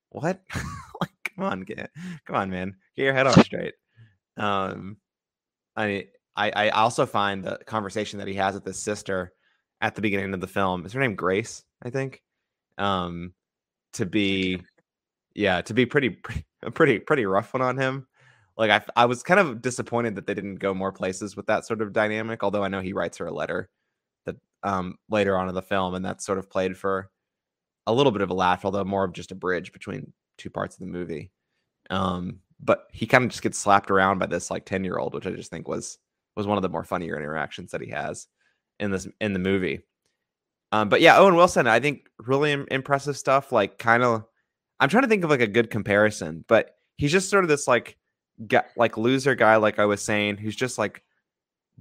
[0.10, 0.42] what?
[1.02, 1.90] like come on, get
[2.26, 3.74] come on, man, get your head on straight.
[4.38, 4.98] Um,
[5.76, 9.34] I I I also find the conversation that he has with his sister
[9.82, 12.22] at the beginning of the film is her name Grace, I think.
[12.78, 13.34] Um,
[13.94, 14.62] to be
[15.36, 18.08] yeah, to be pretty pretty pretty pretty rough one on him
[18.58, 21.66] like I, I was kind of disappointed that they didn't go more places with that
[21.66, 22.44] sort of dynamic.
[22.44, 23.70] Although I know he writes her a letter
[24.26, 27.10] that um, later on in the film, and that's sort of played for
[27.88, 30.76] a little bit of a laugh, although more of just a bridge between two parts
[30.76, 31.32] of the movie.
[31.90, 35.14] Um, but he kind of just gets slapped around by this like ten year old,
[35.14, 35.98] which I just think was
[36.36, 38.28] was one of the more funnier interactions that he has
[38.80, 39.82] in this in the movie.
[40.72, 43.52] Um, but yeah, Owen Wilson, I think really impressive stuff.
[43.52, 44.26] Like kind of,
[44.84, 47.70] I'm trying to think of like a good comparison, but he's just sort of this
[47.70, 47.96] like
[48.46, 51.06] get like loser guy, like I was saying, who's just like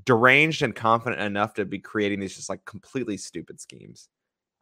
[0.04, 4.08] deranged and confident enough to be creating these just like completely stupid schemes.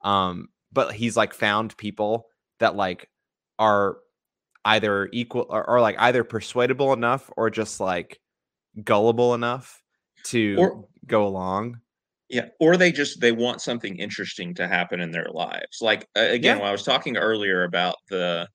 [0.00, 2.28] Um, but he's like found people
[2.60, 3.10] that like
[3.58, 3.98] are
[4.64, 8.20] either equal or, or like either persuadable enough or just like
[8.82, 9.82] gullible enough
[10.24, 11.82] to or, go along.
[12.30, 15.78] Yeah, or they just they want something interesting to happen in their lives.
[15.80, 16.60] Like again, yeah.
[16.60, 18.48] when I was talking earlier about the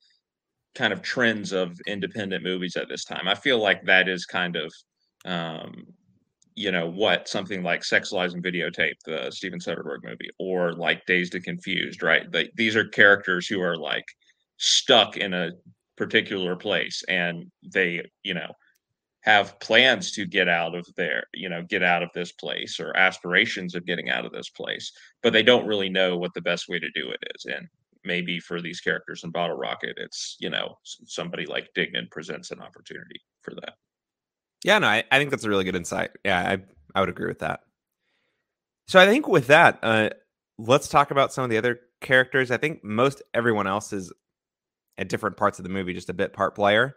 [0.75, 3.27] kind of trends of independent movies at this time.
[3.27, 4.73] I feel like that is kind of,
[5.25, 5.85] um,
[6.53, 11.05] you know, what something like Sex Lies and Videotape, the Steven Soderbergh movie, or like
[11.05, 12.29] Dazed and Confused, right?
[12.31, 14.05] They, these are characters who are like
[14.57, 15.51] stuck in a
[15.97, 18.51] particular place and they, you know,
[19.25, 22.95] have plans to get out of there, you know, get out of this place or
[22.95, 24.91] aspirations of getting out of this place,
[25.23, 27.45] but they don't really know what the best way to do it is.
[27.45, 27.67] And
[28.03, 32.61] maybe for these characters in Bottle Rocket, it's you know somebody like Dignan presents an
[32.61, 33.73] opportunity for that.
[34.63, 36.11] Yeah, no, I, I think that's a really good insight.
[36.23, 36.57] Yeah, I
[36.93, 37.61] I would agree with that.
[38.87, 40.09] So I think with that, uh,
[40.59, 42.51] let's talk about some of the other characters.
[42.51, 44.13] I think most everyone else is
[44.99, 46.95] at different parts of the movie, just a bit part player.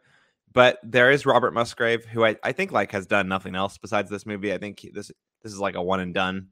[0.52, 4.10] But there is Robert Musgrave, who I, I think like has done nothing else besides
[4.10, 4.52] this movie.
[4.52, 5.10] I think this
[5.42, 6.48] this is like a one and done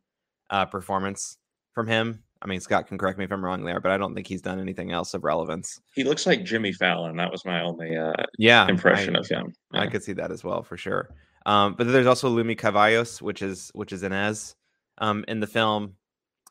[0.51, 1.39] uh, performance
[1.73, 2.23] from him.
[2.43, 4.43] I mean, Scott can correct me if I'm wrong there, but I don't think he's
[4.43, 5.81] done anything else of relevance.
[5.95, 7.17] He looks like Jimmy Fallon.
[7.17, 9.53] That was my only uh, yeah impression I, of him.
[9.73, 9.81] Yeah.
[9.81, 11.09] I could see that as well for sure.
[11.47, 14.55] Um, but there's also Lumi Cavazos, which is which is Inez
[14.99, 15.95] um, in the film,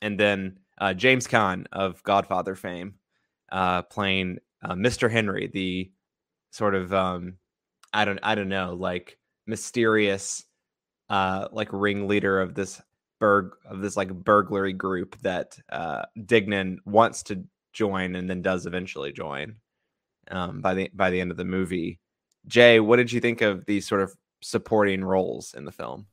[0.02, 2.94] and then uh, James Caan of Godfather fame,
[3.52, 5.10] uh, playing uh, Mr.
[5.10, 5.90] Henry, the
[6.50, 7.34] sort of um,
[7.92, 10.44] I don't I don't know like mysterious
[11.08, 12.80] uh, like ringleader of this
[13.18, 18.66] burg of this like burglary group that uh, Dignan wants to join and then does
[18.66, 19.56] eventually join
[20.30, 22.00] um, by the by the end of the movie.
[22.46, 26.06] Jay, what did you think of these sort of supporting roles in the film?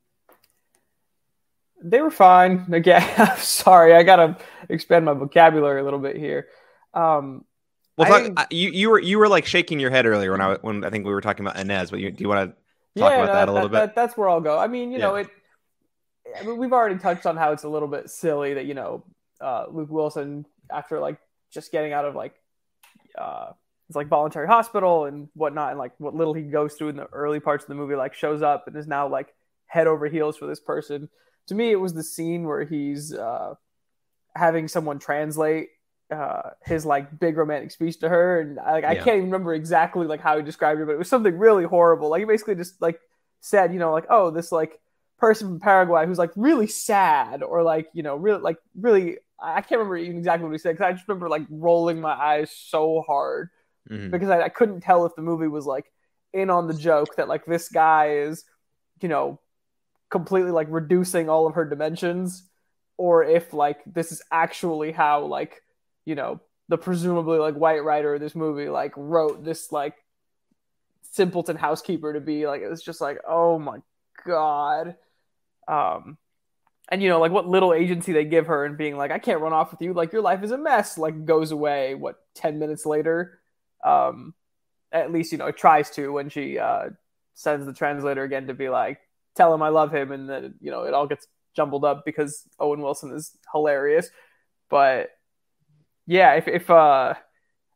[1.82, 2.66] They were fine.
[2.72, 4.36] Again, sorry, I gotta
[4.68, 6.48] expand my vocabulary a little bit here.
[6.92, 7.44] Um,
[7.96, 10.54] well, talk, I, you you were you were like shaking your head earlier when I
[10.54, 11.90] when I think we were talking about Inez.
[11.90, 13.94] But you, do you want to talk yeah, about no, that a little that, bit?
[13.94, 14.58] that's where I'll go.
[14.58, 15.04] I mean, you yeah.
[15.04, 15.28] know, it.
[16.38, 19.04] I mean, we've already touched on how it's a little bit silly that you know
[19.40, 21.18] uh, Luke Wilson after like
[21.52, 22.34] just getting out of like
[23.16, 23.50] uh,
[23.88, 27.06] it's like voluntary hospital and whatnot, and like what little he goes through in the
[27.12, 29.32] early parts of the movie, like shows up and is now like
[29.66, 31.08] head over heels for this person.
[31.48, 33.54] To me, it was the scene where he's uh,
[34.34, 35.68] having someone translate
[36.14, 39.54] uh, his like big romantic speech to her, and I, like I can't even remember
[39.54, 42.10] exactly like how he described it, but it was something really horrible.
[42.10, 43.00] Like he basically just like
[43.40, 44.80] said, you know, like oh, this like
[45.18, 49.60] person from Paraguay who's like really sad or like you know really like really I
[49.60, 52.50] can't remember even exactly what he said because I just remember like rolling my eyes
[52.50, 53.50] so hard
[53.88, 54.10] mm-hmm.
[54.10, 55.90] because I, I couldn't tell if the movie was like
[56.32, 58.44] in on the joke that like this guy is
[59.00, 59.40] you know
[60.10, 62.44] completely like reducing all of her dimensions
[62.96, 65.62] or if like this is actually how like
[66.04, 69.94] you know the presumably like white writer of this movie like wrote this like
[71.02, 73.78] simpleton housekeeper to be like it was just like oh my
[74.26, 74.96] god.
[75.68, 76.18] Um
[76.90, 79.40] and you know like what little agency they give her and being like i can't
[79.40, 79.92] run off with you.
[79.92, 83.38] Like your life is a mess like goes away what 10 minutes later?
[83.84, 84.34] Um
[84.92, 86.90] at least you know it tries to when she uh
[87.34, 89.00] sends the translator again to be like
[89.34, 92.48] tell him i love him and then you know it all gets jumbled up because
[92.58, 94.10] owen wilson is hilarious.
[94.70, 95.10] But
[96.06, 97.14] yeah if, if uh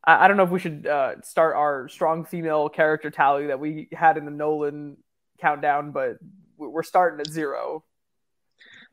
[0.05, 3.59] I, I don't know if we should uh start our strong female character tally that
[3.59, 4.97] we had in the nolan
[5.39, 6.17] countdown but
[6.59, 7.83] we're starting at zero.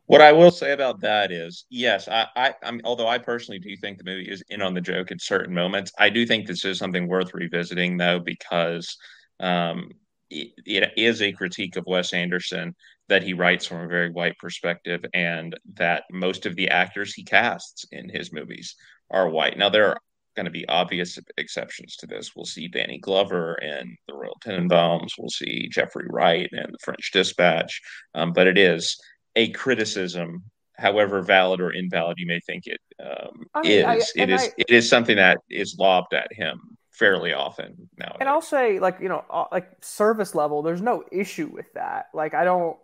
[0.06, 3.76] What I will say about that is, yes, I, I, mean, although I personally do
[3.76, 6.64] think the movie is in on the joke at certain moments, I do think this
[6.64, 8.96] is something worth revisiting, though, because
[9.40, 9.90] um,
[10.30, 12.76] it is a critique of Wes Anderson
[13.08, 17.24] that he writes from a very white perspective, and that most of the actors he
[17.24, 18.76] casts in his movies
[19.10, 19.58] are white.
[19.58, 20.00] Now, there are
[20.36, 22.36] going to be obvious exceptions to this.
[22.36, 25.12] We'll see Danny Glover in The Royal Tenenbaums.
[25.18, 27.80] We'll see Jeffrey Wright in The French Dispatch.
[28.14, 29.00] Um, but it is
[29.34, 30.44] a criticism,
[30.76, 34.42] however valid or invalid you may think it um, I mean, is, I, it is
[34.42, 36.60] I, it is something that is lobbed at him
[36.92, 38.16] fairly often now.
[38.20, 42.06] And I'll say, like you know, uh, like service level, there's no issue with that.
[42.14, 42.76] Like I don't,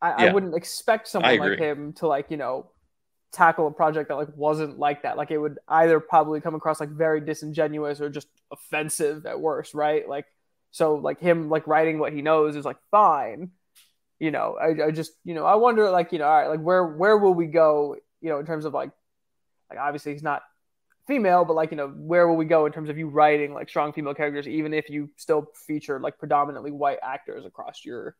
[0.00, 0.30] I, yeah.
[0.30, 2.70] I wouldn't expect someone like him to like you know
[3.32, 5.16] tackle a project that like wasn't like that.
[5.16, 9.74] Like it would either probably come across like very disingenuous or just offensive at worst,
[9.74, 10.08] right?
[10.08, 10.26] Like
[10.70, 13.50] so like him like writing what he knows is like fine
[14.18, 16.60] you know, I, I just, you know, I wonder like, you know, all right, like
[16.60, 18.90] where, where will we go, you know, in terms of like,
[19.68, 20.42] like obviously he's not
[21.06, 23.68] female, but like, you know, where will we go in terms of you writing like
[23.68, 28.16] strong female characters, even if you still feature like predominantly white actors across your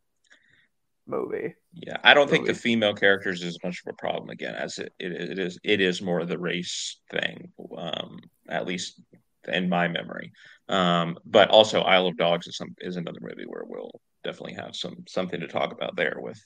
[1.06, 1.54] movie?
[1.72, 1.96] Yeah.
[2.02, 2.38] I don't movie.
[2.38, 5.38] think the female characters is as much of a problem again, as it, it, it
[5.38, 7.52] is, it is more the race thing.
[7.76, 9.00] Um, at least
[9.48, 10.32] in my memory.
[10.68, 14.74] Um, but also Isle of Dogs is some, is another movie where we'll, definitely have
[14.74, 16.42] some something to talk about there with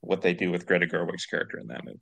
[0.00, 1.98] what they do with Greta Gerwig's character in that movie.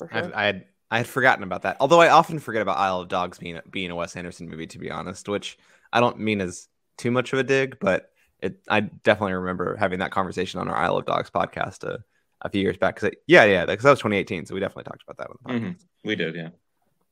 [0.00, 0.32] Sure.
[0.34, 1.76] I had I had forgotten about that.
[1.78, 4.78] Although I often forget about Isle of Dogs being being a Wes Anderson movie, to
[4.78, 5.58] be honest, which
[5.92, 8.10] I don't mean as too much of a dig, but
[8.42, 12.00] it I definitely remember having that conversation on our Isle of Dogs podcast a,
[12.42, 12.96] a few years back.
[12.96, 15.60] Because yeah, yeah, because that was 2018, so we definitely talked about that one.
[15.60, 15.70] Mm-hmm.
[16.04, 16.48] We did, yeah.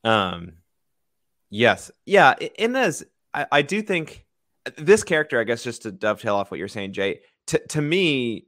[0.03, 0.53] Um,
[1.49, 2.35] yes, yeah.
[2.57, 4.25] In this, I, I do think
[4.77, 8.47] this character, I guess, just to dovetail off what you're saying, Jay, to to me,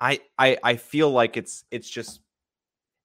[0.00, 2.20] I I I feel like it's it's just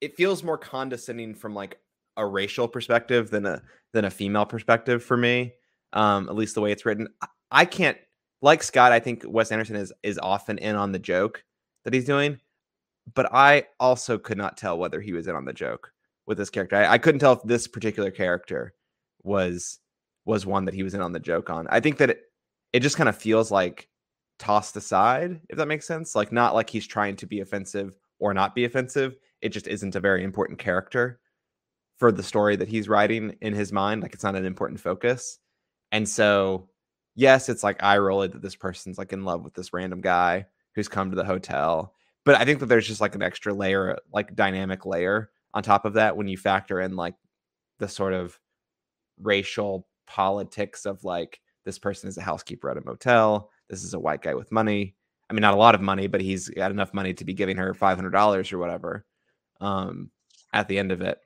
[0.02, 1.78] it feels more condescending from like
[2.18, 3.62] a racial perspective than a
[3.94, 5.54] than a female perspective for me.
[5.94, 7.10] Um, at least the way it's written.
[7.52, 7.98] I can't
[8.42, 11.44] like Scott, I think Wes Anderson is is often in on the joke
[11.84, 12.40] that he's doing,
[13.14, 15.92] but I also could not tell whether he was in on the joke
[16.26, 16.76] with this character.
[16.76, 18.74] I, I couldn't tell if this particular character
[19.24, 19.80] was
[20.26, 21.68] was one that he was in on the joke on.
[21.70, 22.22] I think that it,
[22.74, 23.88] it just kind of feels like
[24.40, 26.16] tossed aside, if that makes sense.
[26.16, 29.18] Like not like he's trying to be offensive or not be offensive.
[29.42, 31.20] it just isn't a very important character
[31.98, 34.02] for the story that he's writing in his mind.
[34.02, 35.40] Like it's not an important focus.
[35.92, 36.70] And so,
[37.16, 40.46] yes, it's like eye rolly that this person's like in love with this random guy
[40.76, 41.94] who's come to the hotel.
[42.24, 45.86] But I think that there's just like an extra layer, like dynamic layer on top
[45.86, 47.16] of that when you factor in like
[47.80, 48.40] the sort of
[49.20, 53.50] racial politics of like this person is a housekeeper at a motel.
[53.70, 54.96] This is a white guy with money.
[55.30, 57.58] I mean, not a lot of money, but he's got enough money to be giving
[57.58, 59.06] her five hundred dollars or whatever
[59.62, 60.12] um,
[60.54, 61.20] at the end of it.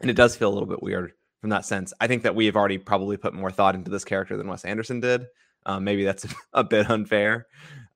[0.00, 1.92] And it does feel a little bit weird from that sense.
[2.00, 4.64] I think that we have already probably put more thought into this character than Wes
[4.64, 5.26] Anderson did.
[5.66, 7.46] Um, maybe that's a, bit unfair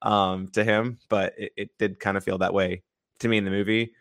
[0.03, 2.83] um, to him, but it, it, did kind of feel that way
[3.21, 3.93] to me in the movie.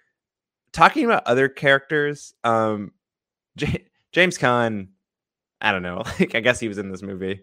[0.71, 2.91] Talking about other characters, um,
[3.55, 4.89] J- James Caan,
[5.61, 6.03] I don't know.
[6.19, 7.41] Like I guess he was in this movie.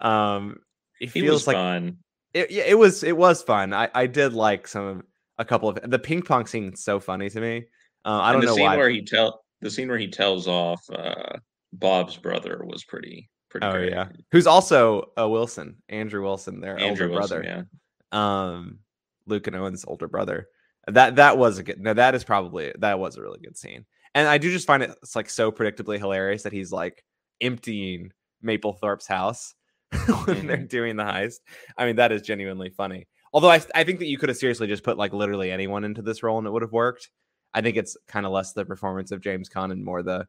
[0.00, 0.60] Um,
[1.00, 1.98] it he feels like fun.
[2.34, 3.72] It, it was it was fun.
[3.72, 5.02] I, I did like some of
[5.38, 6.74] a couple of the ping pong scene.
[6.76, 7.64] So funny to me.
[8.04, 8.76] Uh, I don't the know scene why.
[8.76, 11.38] Where he tell the scene where he tells off uh,
[11.72, 13.66] Bob's brother was pretty pretty.
[13.66, 13.90] Oh great.
[13.90, 17.66] yeah, who's also a Wilson, Andrew Wilson, their Andrew older Wilson, brother.
[18.12, 18.48] Yeah.
[18.50, 18.80] Um,
[19.26, 20.48] Luke and Owen's older brother.
[20.88, 21.80] That that was a good.
[21.80, 23.86] No, that is probably that was a really good scene.
[24.14, 27.04] And I do just find it it's like so predictably hilarious that he's like
[27.40, 28.10] emptying
[28.44, 29.54] Mapplethorpe's house
[29.90, 30.46] when mm-hmm.
[30.46, 31.38] they're doing the heist.
[31.78, 33.06] I mean, that is genuinely funny.
[33.32, 36.02] Although I, I think that you could have seriously just put like literally anyone into
[36.02, 37.10] this role and it would have worked.
[37.54, 40.26] I think it's kind of less the performance of James Caan and more the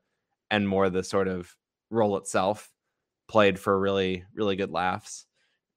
[0.52, 1.56] and more the sort of
[1.90, 2.72] role itself
[3.28, 5.26] played for really really good laughs.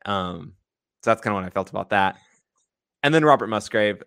[0.04, 0.54] Um,
[1.02, 2.16] so that's kind of what I felt about that.
[3.02, 4.02] And then Robert Musgrave.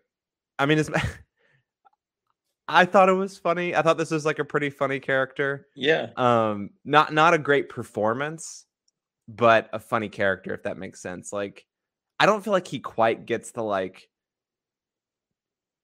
[0.58, 0.90] I mean, it's
[2.68, 3.76] I thought it was funny.
[3.76, 5.68] I thought this was like a pretty funny character.
[5.76, 6.10] Yeah.
[6.18, 8.66] Um, not not a great performance,
[9.28, 11.34] but a funny character, if that makes sense.
[11.34, 11.66] Like
[12.20, 14.10] I don't feel like he quite gets the like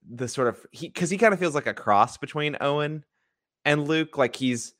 [0.09, 3.03] the sort of he because he kind of feels like a cross between Owen
[3.63, 4.17] and Luke.
[4.17, 4.73] Like he's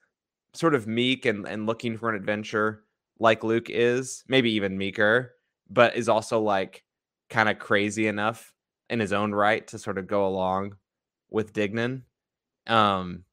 [0.54, 2.84] sort of meek and, and looking for an adventure
[3.20, 5.36] like Luke is, maybe even meeker,
[5.70, 6.84] but is also like
[7.30, 8.54] kind of crazy enough
[8.90, 10.76] in his own right to sort of go along
[11.30, 12.04] with Dignan.
[12.68, 13.24] Um,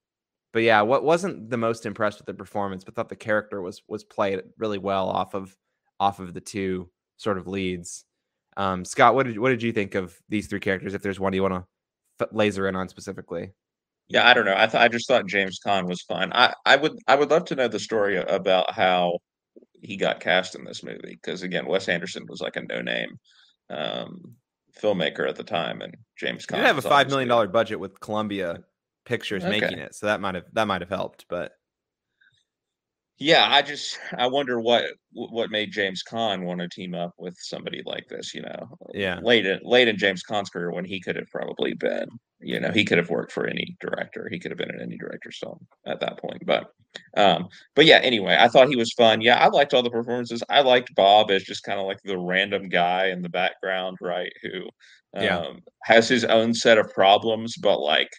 [0.53, 3.83] but yeah, what wasn't the most impressed with the performance, but thought the character was
[3.89, 5.57] was played really well off of
[5.99, 8.05] off of the two sort of leads.
[8.57, 10.95] Um, Scott, what did what did you think of these three characters?
[10.95, 11.65] If there's one you want to
[12.33, 13.53] laser in on specifically.
[14.09, 14.55] Yeah, I don't know.
[14.57, 16.33] I thought I just thought James Caan was fun.
[16.35, 19.19] I I would I would love to know the story about how
[19.81, 23.19] he got cast in this movie because again, Wes Anderson was like a no name
[23.71, 24.35] um,
[24.81, 26.59] filmmaker at the time, and James Caan.
[26.59, 28.63] You have a five million dollar budget with Columbia
[29.05, 29.61] Pictures okay.
[29.61, 31.53] making it, so that might have that might have helped, but
[33.23, 37.37] yeah, I just I wonder what what made James Caan want to team up with
[37.39, 38.35] somebody like this.
[38.35, 41.75] You know, yeah, late in late in James Caan's career when he could have probably
[41.75, 42.09] been,
[42.41, 44.29] you know, he could have worked for any director.
[44.31, 46.43] He could have been in any director's film at that point.
[46.45, 46.73] But,
[47.17, 48.01] um, but yeah.
[48.03, 49.21] Anyway, I thought he was fun.
[49.21, 50.43] Yeah, I liked all the performances.
[50.49, 54.33] I liked Bob as just kind of like the random guy in the background, right?
[54.43, 54.63] Who,
[55.15, 55.53] um, yeah.
[55.85, 58.11] has his own set of problems, but like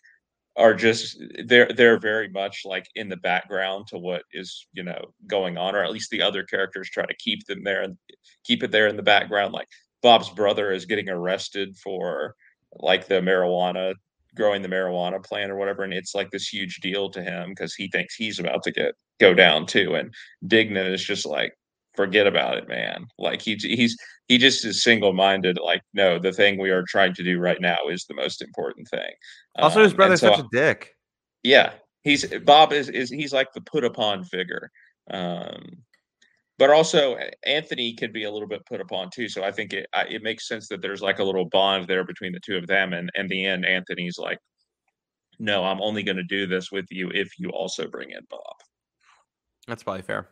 [0.56, 5.04] are just they're they're very much like in the background to what is you know
[5.28, 7.98] going on or at least the other characters try to keep them there and
[8.44, 9.68] keep it there in the background like
[10.04, 12.36] bob's brother is getting arrested for
[12.74, 13.96] like the marijuana
[14.36, 17.74] growing the marijuana plant or whatever and it's like this huge deal to him because
[17.74, 20.14] he thinks he's about to get go down too and
[20.46, 21.54] dignan is just like
[21.96, 23.08] forget about it, man.
[23.18, 25.58] Like he he's he just is single minded.
[25.64, 28.88] Like no, the thing we are trying to do right now is the most important
[28.88, 29.12] thing.
[29.56, 30.96] Also, um, his brother's so, such a dick.
[31.44, 31.74] Yeah,
[32.04, 34.70] he's Bob is is he's like the put upon figure.
[35.12, 35.84] Um,
[36.60, 39.28] but also Anthony can be a little bit put upon too.
[39.28, 42.32] So I think it it makes sense that there's like a little bond there between
[42.32, 42.94] the two of them.
[42.94, 44.38] And in the end, Anthony's like,
[45.40, 48.56] no, I'm only going to do this with you if you also bring in Bob.
[49.68, 50.30] That's probably fair.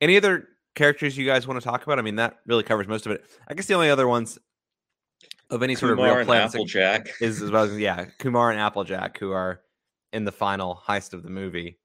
[0.00, 1.98] Any other characters you guys want to talk about?
[1.98, 3.24] I mean, that really covers most of it.
[3.48, 4.38] I guess the only other ones
[5.50, 9.32] of any sort Kumar of real plan Applejack is, well yeah, Kumar and Applejack, who
[9.32, 9.60] are
[10.12, 11.78] in the final heist of the movie.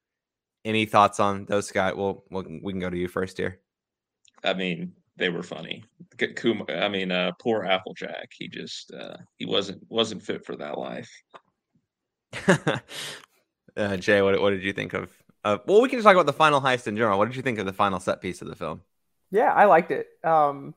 [0.66, 1.96] Any thoughts on those guys?
[1.96, 3.60] Well, well, we can go to you first here.
[4.44, 5.84] I mean, they were funny.
[6.36, 8.30] Kumar, I mean, uh, poor Applejack.
[8.32, 11.10] He just uh, he wasn't wasn't fit for that life.
[13.78, 15.10] uh, Jay, what what did you think of
[15.44, 17.18] uh, well, we can just talk about the final heist in general.
[17.18, 18.82] What did you think of the final set piece of the film?
[19.32, 20.08] Yeah, I liked it.
[20.24, 20.74] Um,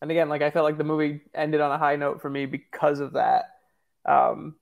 [0.00, 2.46] and again, like I felt like the movie ended on a high note for me
[2.46, 3.56] because of that.
[4.04, 4.56] Um,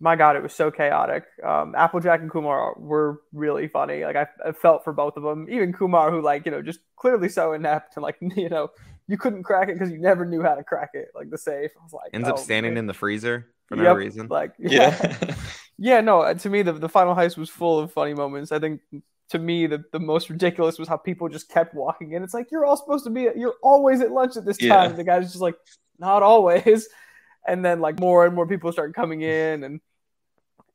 [0.00, 1.24] my God, it was so chaotic.
[1.44, 4.02] Um, Applejack and Kumar were really funny.
[4.04, 5.46] Like I, I, felt for both of them.
[5.50, 8.70] Even Kumar, who like you know just clearly so inept and like you know
[9.06, 11.70] you couldn't crack it because you never knew how to crack it, like the safe.
[11.78, 12.78] I was like, ends oh, up standing man.
[12.78, 14.26] in the freezer for no reason.
[14.28, 14.96] Like yeah.
[15.02, 15.34] yeah.
[15.82, 16.20] Yeah, no.
[16.20, 18.52] uh, To me, the, the final heist was full of funny moments.
[18.52, 18.82] I think
[19.30, 22.22] to me, the, the most ridiculous was how people just kept walking in.
[22.22, 23.22] It's like you're all supposed to be.
[23.34, 24.68] You're always at lunch at this time.
[24.68, 24.84] Yeah.
[24.84, 25.56] And the guy's just like,
[25.98, 26.88] not always.
[27.48, 29.80] And then like more and more people start coming in, and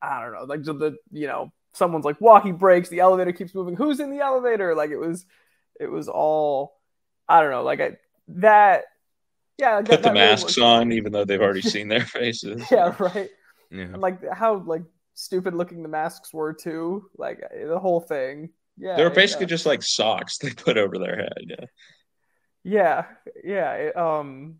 [0.01, 3.53] I don't know, like the, the you know someone's like walking breaks, the elevator keeps
[3.53, 3.75] moving.
[3.75, 4.73] Who's in the elevator?
[4.73, 5.27] Like it was,
[5.79, 6.75] it was all,
[7.29, 7.97] I don't know, like I
[8.29, 8.85] that.
[9.59, 12.01] Yeah, that, Put the that really masks was- on, even though they've already seen their
[12.17, 12.63] faces.
[12.71, 13.29] Yeah, right.
[13.69, 13.81] Yeah.
[13.83, 14.81] And like how like
[15.15, 17.09] stupid looking the masks were too.
[17.17, 18.49] Like the whole thing.
[18.77, 18.97] Yeah.
[18.97, 21.33] They were basically uh, just like socks they put over their head.
[21.47, 21.65] Yeah.
[22.63, 23.05] Yeah,
[23.43, 23.73] yeah.
[23.73, 24.55] it, um,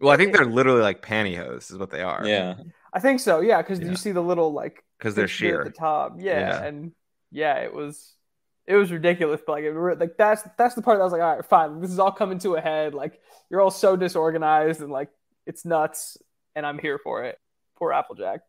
[0.00, 2.26] Well, I think they're literally like pantyhose, is what they are.
[2.26, 2.56] Yeah.
[2.92, 3.40] I think so.
[3.40, 3.88] Yeah, because Yeah.
[3.88, 5.60] you see the little like because they're sheer.
[5.60, 6.16] at the top.
[6.18, 6.64] Yeah, Yeah.
[6.64, 6.92] and
[7.30, 8.14] yeah, it was
[8.66, 9.40] it was ridiculous.
[9.46, 11.80] But like, it, like that's that's the part that I was like, all right, fine.
[11.80, 12.94] This is all coming to a head.
[12.94, 13.18] Like
[13.50, 15.08] you're all so disorganized and like
[15.46, 16.18] it's nuts,
[16.54, 17.38] and I'm here for it.
[17.78, 18.40] Poor Applejack.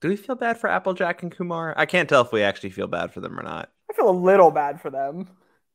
[0.00, 1.74] Do we feel bad for Applejack and Kumar?
[1.76, 3.70] I can't tell if we actually feel bad for them or not.
[3.90, 5.28] I feel a little bad for them.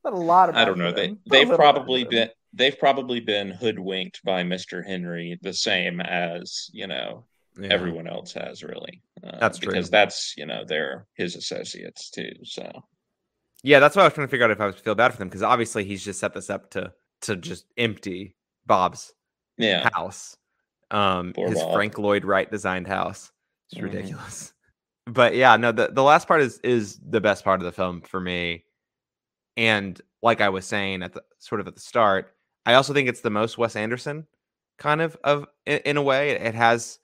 [0.04, 0.56] Not a lot of.
[0.56, 0.92] I don't know.
[0.92, 1.20] They them.
[1.30, 2.10] they've little bad probably them.
[2.12, 4.86] been they've probably been hoodwinked by Mr.
[4.86, 7.26] Henry the same as, you know,
[7.60, 7.70] Yeah.
[7.72, 9.02] everyone else has really.
[9.24, 9.72] Uh, That's true.
[9.72, 12.32] because that's, you know, they're his associates too.
[12.44, 12.72] So
[13.64, 15.18] Yeah, that's why I was trying to figure out if I was feel bad for
[15.18, 19.14] them because obviously he's just set this up to to just empty Bob's
[19.58, 19.90] yeah.
[19.94, 20.38] house,
[20.90, 21.74] um, Poor his Bob.
[21.74, 23.32] Frank Lloyd Wright designed house.
[23.72, 23.84] It's Mhm.
[23.84, 24.54] ridiculous.
[25.08, 28.02] But yeah, no, the the last part is is the best part of the film
[28.02, 28.66] for me,
[29.58, 32.34] and like I was saying at the sort of at the start,
[32.66, 34.28] I also think it's the most Wes Anderson
[34.78, 36.32] kind of of in, in a way.
[36.32, 37.00] It has,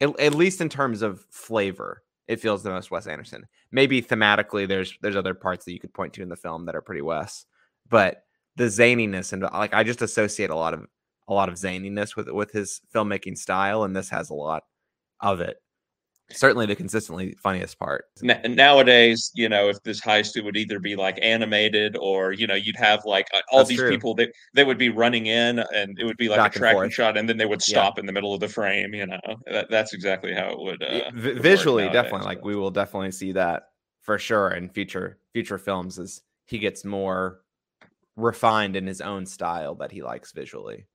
[0.00, 3.46] at, at least in terms of flavor, it feels the most Wes Anderson.
[3.72, 6.76] Maybe thematically, there's there's other parts that you could point to in the film that
[6.76, 7.46] are pretty Wes,
[7.88, 8.24] but
[8.56, 10.86] the zaniness and like I just associate a lot of
[11.28, 14.64] a lot of zaniness with with his filmmaking style, and this has a lot
[15.20, 15.58] of it.
[16.32, 18.04] Certainly, the consistently funniest part.
[18.22, 22.46] Na- nowadays, you know, if this heist it would either be like animated or you
[22.46, 23.90] know you'd have like all That's these true.
[23.90, 26.76] people that they would be running in and it would be like Back a tracking
[26.78, 26.92] forth.
[26.92, 27.74] shot and then they would Yeah.
[27.80, 28.94] stop in the middle of the frame.
[28.94, 29.20] You know,
[29.50, 30.82] that, that's exactly how it would.
[30.82, 33.64] Uh, work visually, nowadays, definitely, like we will definitely see that
[34.02, 37.40] for sure in future future films as he gets more
[38.16, 40.86] refined in his own style that he likes visually.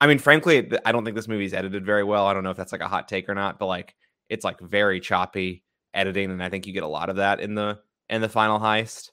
[0.00, 2.26] I mean, frankly, I don't think this movie's edited very well.
[2.26, 3.94] I don't know if that's like a hot take or not, but like
[4.30, 5.62] it's like very choppy
[5.92, 8.58] editing, and I think you get a lot of that in the in the final
[8.58, 9.10] heist.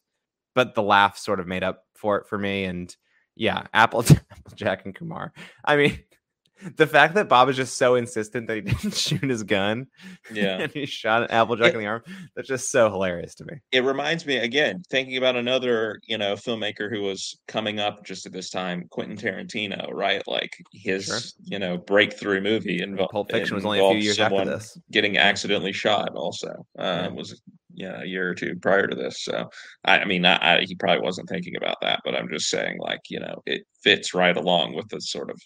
[0.55, 2.95] But the laugh sort of made up for it for me, and
[3.35, 5.33] yeah, Apple Applejack and Kumar.
[5.65, 5.99] I mean,
[6.75, 9.87] the fact that Bob is just so insistent that he didn't shoot his gun,
[10.31, 10.61] Yeah.
[10.61, 12.03] and he shot an Applejack It- in the arm.
[12.35, 13.53] That's just so hilarious to me.
[13.71, 18.25] it reminds me again thinking about another you know filmmaker who was coming up just
[18.25, 21.19] at this time quentin tarantino right like his Sure.
[21.43, 24.77] you know breakthrough movie involved Pulp Fiction was only a few years after this.
[24.91, 26.49] getting accidentally shot also
[26.79, 27.07] uh Yeah.
[27.09, 27.41] was
[27.73, 29.49] yeah a year or two prior to this so
[29.85, 32.77] i, I mean I, I, he probably wasn't thinking about that but i'm just saying
[32.79, 35.39] like you know it fits right along with the sort of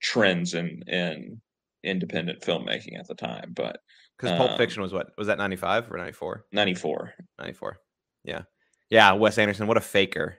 [0.00, 1.40] trends in in
[1.84, 3.78] independent filmmaking at the time but
[4.18, 5.08] Because Pulp Um, Fiction was what?
[5.18, 6.46] Was that 95 or 94?
[6.52, 7.78] 94 94.
[8.24, 8.42] Yeah.
[8.90, 9.12] Yeah.
[9.12, 10.38] Wes Anderson, what a faker.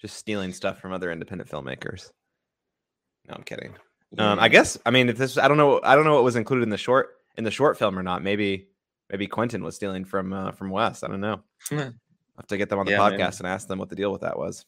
[0.00, 2.10] Just stealing stuff from other independent filmmakers.
[3.28, 3.74] No, I'm kidding.
[4.18, 6.36] Um, I guess I mean if this I don't know I don't know what was
[6.36, 8.22] included in the short in the short film or not.
[8.22, 8.68] Maybe
[9.10, 11.02] maybe Quentin was stealing from uh, from Wes.
[11.02, 11.40] I don't know.
[11.68, 11.78] Hmm.
[11.78, 11.92] I'll
[12.42, 14.20] have to get them on the Yeah, podcast and ask them what the deal with
[14.20, 14.64] that was.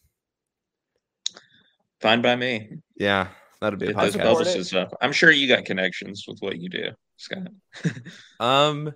[2.01, 2.79] Fine by me.
[2.97, 3.29] Yeah,
[3.61, 4.23] that'd be a those podcast.
[4.25, 4.57] Support it.
[4.57, 4.97] Elvises up.
[5.01, 7.49] I'm sure you got connections with what you do, Scott.
[8.41, 8.93] Um,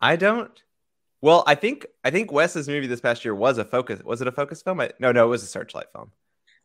[0.00, 0.50] I don't.
[1.20, 4.02] Well, I think I think Wes's movie this past year was a focus.
[4.02, 4.80] Was it a focus film?
[4.80, 6.10] I, no, no, it was a Searchlight film.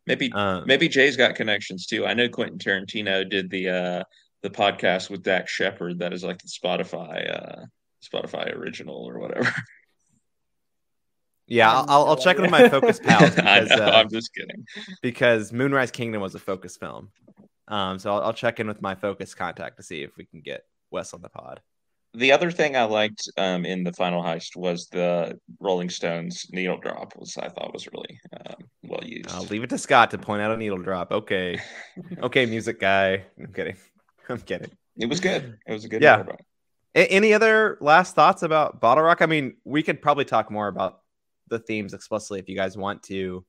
[0.08, 2.06] maybe Um, maybe Jay's got connections too.
[2.06, 4.04] I know Quentin Tarantino did the uh
[4.42, 7.66] the podcast with Dax Shepard that is like the Spotify uh
[8.04, 9.54] Spotify original or whatever.
[11.48, 14.66] yeah, I'll, I'll, I'll check with my focus pals I know, uh, I'm just kidding.
[15.02, 17.10] because Moonrise Kingdom was a focus film.
[17.68, 20.42] Um, so I'll, I'll check in with my focus contact to see if we can
[20.42, 21.62] get Wes on the pod.
[22.14, 26.78] The other thing I liked um in the final heist was the Rolling Stones needle
[26.78, 29.30] drop was I thought was really um, well used.
[29.32, 31.12] I'll leave it to Scott to point out a needle drop.
[31.12, 31.60] Okay,
[32.24, 33.26] okay, music guy.
[33.38, 33.76] I'm kidding.
[34.30, 34.72] I'm kidding.
[34.98, 35.58] It was good.
[35.68, 36.24] It was a good Yeah.
[36.96, 39.22] A- any other last thoughts about Bottle Rock?
[39.22, 41.02] I mean, we could probably talk more about
[41.50, 43.46] the themes explicitly if you guys want to.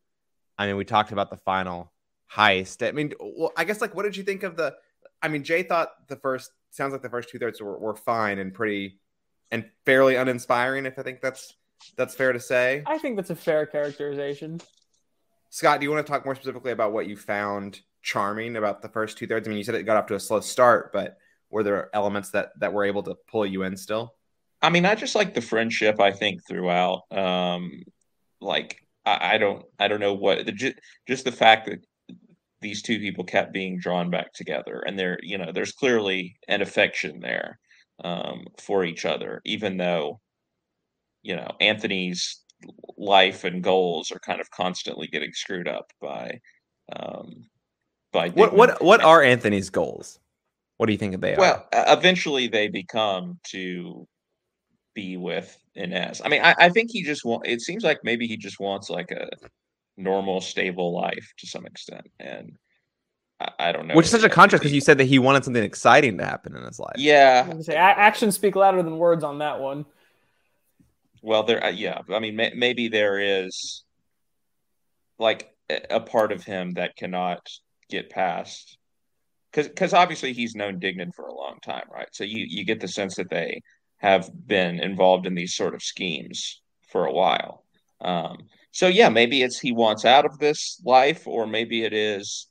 [0.59, 1.92] I mean, we talked about the final
[2.32, 2.86] heist.
[2.86, 4.74] I mean, well, I guess like, what did you think of the?
[5.22, 8.38] I mean, Jay thought the first sounds like the first two thirds were, were fine
[8.38, 9.01] and pretty
[9.51, 10.86] and fairly uninspiring.
[10.86, 11.55] If I think that's
[11.96, 12.82] that's fair to say.
[12.86, 14.61] I think that's a fair characterization.
[15.51, 18.88] Scott, do you want to talk more specifically about what you found charming about the
[18.88, 19.46] first two thirds?
[19.46, 21.16] I mean, you said it got off to a slow start, but
[21.51, 24.14] were there elements that that were able to pull you in still?
[24.61, 26.00] I mean, I just like the friendship.
[26.00, 27.82] I think throughout, um,
[28.40, 31.78] like I, I don't, I don't know what the, just, just the fact that
[32.61, 36.61] these two people kept being drawn back together, and there, you know, there's clearly an
[36.61, 37.59] affection there
[38.02, 40.20] um, for each other, even though,
[41.22, 42.42] you know, Anthony's
[42.96, 46.40] life and goals are kind of constantly getting screwed up by,
[46.96, 47.44] um,
[48.12, 50.18] by what what what are Anthony's goals?
[50.78, 51.84] What do you think they well, are?
[51.86, 54.09] Well, eventually they become to
[54.95, 56.20] be with Inez.
[56.24, 57.47] I mean, I, I think he just want.
[57.47, 59.28] It seems like maybe he just wants like a
[59.97, 62.57] normal, stable life to some extent, and
[63.41, 63.95] I, I don't know.
[63.95, 66.57] Which is such a contrast because you said that he wanted something exciting to happen
[66.57, 66.97] in his life.
[66.97, 69.86] Yeah, say, actions speak louder than words on that one.
[71.22, 72.01] Well, there, uh, yeah.
[72.11, 73.84] I mean, may, maybe there is
[75.18, 75.53] like
[75.91, 77.47] a part of him that cannot
[77.91, 78.78] get past
[79.51, 82.09] because because obviously he's known Dignan for a long time, right?
[82.12, 83.62] So you you get the sense that they
[83.99, 87.64] have been involved in these sort of schemes for a while.
[88.01, 92.49] Um, so yeah, maybe it's he wants out of this life, or maybe it is,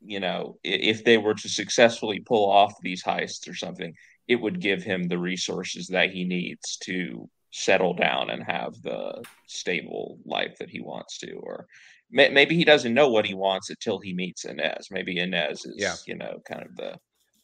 [0.00, 3.94] you know, if they were to successfully pull off these heists or something,
[4.28, 9.22] it would give him the resources that he needs to settle down and have the
[9.46, 11.66] stable life that he wants to, or
[12.10, 14.88] may, maybe he doesn't know what he wants until he meets Inez.
[14.90, 15.94] Maybe Inez is, yeah.
[16.06, 16.98] you know, kind of the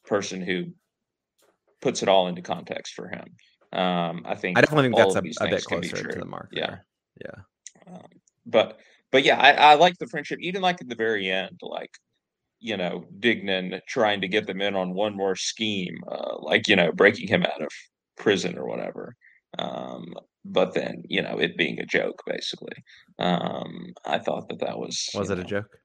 [0.05, 0.67] person who
[1.83, 3.25] puts it all into context for him.
[3.79, 6.49] Um, I think I definitely think that's a, a bit closer to the mark.
[6.53, 6.77] Yeah,
[7.21, 7.43] yeah.
[7.87, 8.09] Um,
[8.47, 8.79] but
[9.11, 10.39] but yeah, I, I like the friendship.
[10.41, 11.91] Even like at the very end, like
[12.61, 16.77] you know Dignan trying to get them in on one more scheme, uh, like you
[16.77, 17.69] know breaking him out of
[18.17, 19.17] prison or whatever.
[19.59, 20.15] Um,
[20.45, 22.75] but then you know it being a joke, basically.
[23.19, 25.79] Um, I thought that that was was it know, a joke?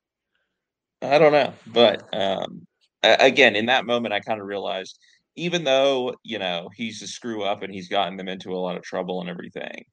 [1.01, 2.67] I don't know, but um,
[3.03, 4.99] again, in that moment, I kind of realized
[5.37, 8.75] even though you know he's a screw up and he's gotten them into a lot
[8.75, 9.85] of trouble and everything,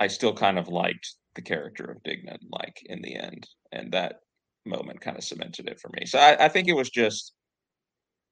[0.00, 4.16] I still kind of liked the character of Dignan, like in the end, and that
[4.64, 6.06] moment kind of cemented it for me.
[6.06, 7.32] So I, I think it was just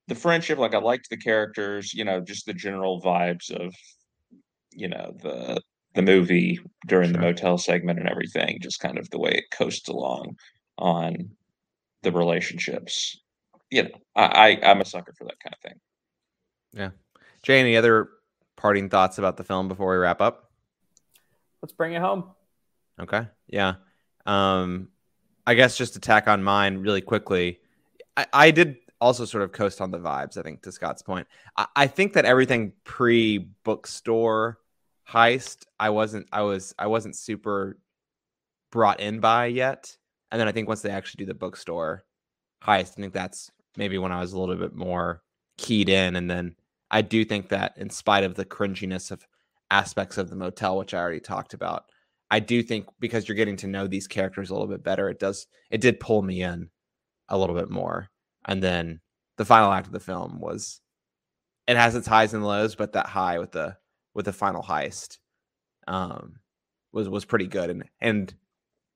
[0.08, 0.58] the friendship.
[0.58, 3.74] Like I liked the characters, you know, just the general vibes of
[4.72, 5.60] you know the
[5.94, 7.20] the movie during sure.
[7.20, 8.58] the motel segment and everything.
[8.60, 10.36] Just kind of the way it coasts along
[10.78, 11.30] on
[12.02, 13.18] the relationships.
[13.70, 15.80] You know, I, I I'm a sucker for that kind of thing.
[16.74, 16.90] Yeah.
[17.42, 18.08] Jay, any other
[18.56, 20.50] parting thoughts about the film before we wrap up?
[21.62, 22.24] Let's bring it home.
[23.00, 23.26] Okay.
[23.46, 23.74] Yeah.
[24.26, 24.88] Um,
[25.46, 27.60] I guess just to tack on mine really quickly,
[28.16, 31.26] I, I did also sort of coast on the vibes, I think, to Scott's point.
[31.56, 34.58] I, I think that everything pre bookstore
[35.08, 37.78] heist, I wasn't I was I wasn't super
[38.70, 39.96] brought in by yet.
[40.30, 42.04] And then I think once they actually do the bookstore
[42.62, 45.22] heist, I think that's maybe when I was a little bit more
[45.56, 46.16] keyed in.
[46.16, 46.56] And then
[46.94, 49.26] I do think that in spite of the cringiness of
[49.68, 51.86] aspects of the motel, which I already talked about,
[52.30, 55.18] I do think because you're getting to know these characters a little bit better, it
[55.18, 56.70] does it did pull me in
[57.28, 58.10] a little bit more.
[58.46, 59.00] And then
[59.38, 60.80] the final act of the film was
[61.66, 63.76] it has its highs and lows, but that high with the
[64.14, 65.18] with the final heist
[65.88, 66.36] um
[66.92, 68.34] was was pretty good and and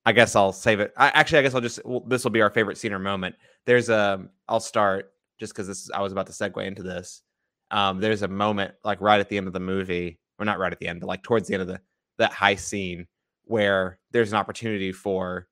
[0.07, 0.95] I guess I'll save it.
[0.97, 3.35] I, actually, I guess I'll just well, this will be our favorite scene or moment.
[3.67, 7.23] There's a I'll start just because this I was about to segue into this.
[7.71, 10.73] Um, there's a moment like right at the end of the movie, or not right
[10.73, 11.81] at the end, but like towards the end of the
[12.19, 13.07] that high scene
[13.45, 15.49] where there's an opportunity for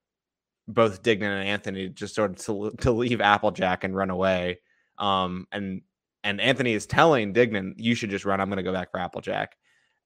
[0.69, 4.61] both Dignan and Anthony just sort of to, to leave Applejack and run away.
[4.99, 5.83] Um, and
[6.25, 8.41] and Anthony is telling Dignan, "You should just run.
[8.41, 9.57] I'm going to go back for Applejack."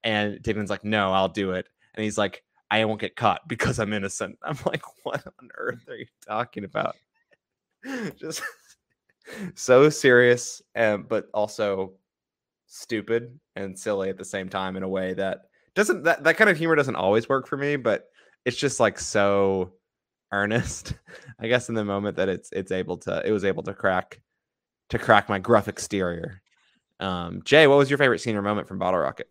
[0.05, 3.79] And Dignan's like, "No, I'll do it." And he's like, "I won't get caught because
[3.79, 6.97] I'm innocent." I'm like, "What on earth are you talking about?"
[8.17, 8.43] just
[9.55, 11.95] so serious and but also
[12.73, 15.41] stupid and silly at the same time in a way that
[15.75, 18.09] doesn't that, that kind of humor doesn't always work for me but
[18.45, 19.73] it's just like so
[20.33, 20.95] earnest
[21.41, 24.21] i guess in the moment that it's it's able to it was able to crack
[24.89, 26.41] to crack my gruff exterior
[27.01, 29.29] um jay what was your favorite scene or moment from bottle rocket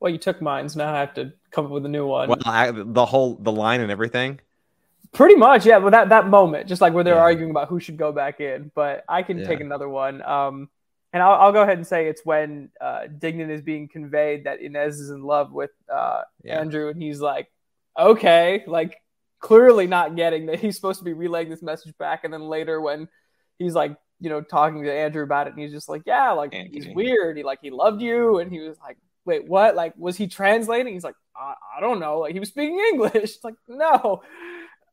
[0.00, 2.30] well you took mine so now i have to come up with a new one
[2.30, 4.40] well, I, the whole the line and everything
[5.12, 5.76] Pretty much, yeah.
[5.76, 7.20] Well, that that moment, just like where they're yeah.
[7.20, 8.72] arguing about who should go back in.
[8.74, 9.46] But I can yeah.
[9.46, 10.22] take another one.
[10.22, 10.70] Um,
[11.12, 14.60] and I'll, I'll, go ahead and say it's when uh, Dignan is being conveyed that
[14.60, 16.60] Inez is in love with uh, yeah.
[16.60, 17.48] Andrew, and he's like,
[17.98, 18.96] okay, like
[19.40, 22.24] clearly not getting that he's supposed to be relaying this message back.
[22.24, 23.08] And then later, when
[23.58, 26.54] he's like, you know, talking to Andrew about it, and he's just like, yeah, like
[26.54, 26.86] Anthony.
[26.86, 27.36] he's weird.
[27.36, 29.74] He like he loved you, and he was like, wait, what?
[29.74, 30.94] Like, was he translating?
[30.94, 32.20] He's like, I, I don't know.
[32.20, 33.12] Like he was speaking English.
[33.14, 34.22] It's like, no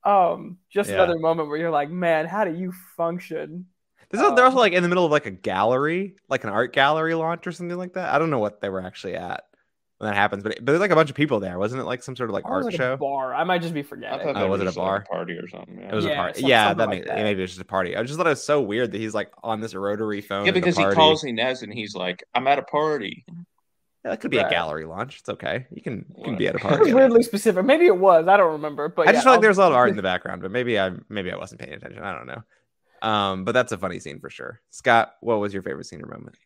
[0.03, 0.95] um just yeah.
[0.95, 3.65] another moment where you're like man how do you function
[4.11, 6.49] This is, they're Um, also like in the middle of like a gallery, like an
[6.49, 8.13] art gallery launch or something like that.
[8.13, 9.43] I don't know what they were actually at
[9.99, 11.85] when that happens, but but there's like a bunch of people there, wasn't it?
[11.85, 12.97] Like some sort of like Or was art it a show.
[12.97, 13.35] bar.
[13.35, 14.33] I might just be forgetting.
[14.33, 15.05] thought Oh, was it a just like bar?
[15.11, 15.77] party or something.
[15.79, 16.41] Yeah, It was Yeah, a party.
[16.41, 17.17] some- yeah, something that like makes that.
[17.23, 17.95] maybe it's just a party.
[17.95, 20.45] I just thought it was so weird that he's like on this rotary phone.
[20.45, 23.25] yeah at a because he calls Inez and he's like, "I'm at a party."
[24.05, 24.47] Yeah, that could be Right.
[24.47, 25.19] a gallery launch.
[25.19, 25.67] It's okay.
[25.71, 26.93] You can you can be at a It was party.
[26.93, 27.65] weirdly specific.
[27.65, 28.27] Maybe it was.
[28.27, 28.87] I don't remember.
[28.87, 30.41] But I just yeah, feel like I'll- there's a lot of art in the background,
[30.41, 32.01] but maybe I maybe I wasn't paying attention.
[32.01, 32.41] I don't know.
[33.01, 34.61] Um, but that's a funny scene for sure.
[34.69, 36.37] Scott, what was your favorite scene or moment?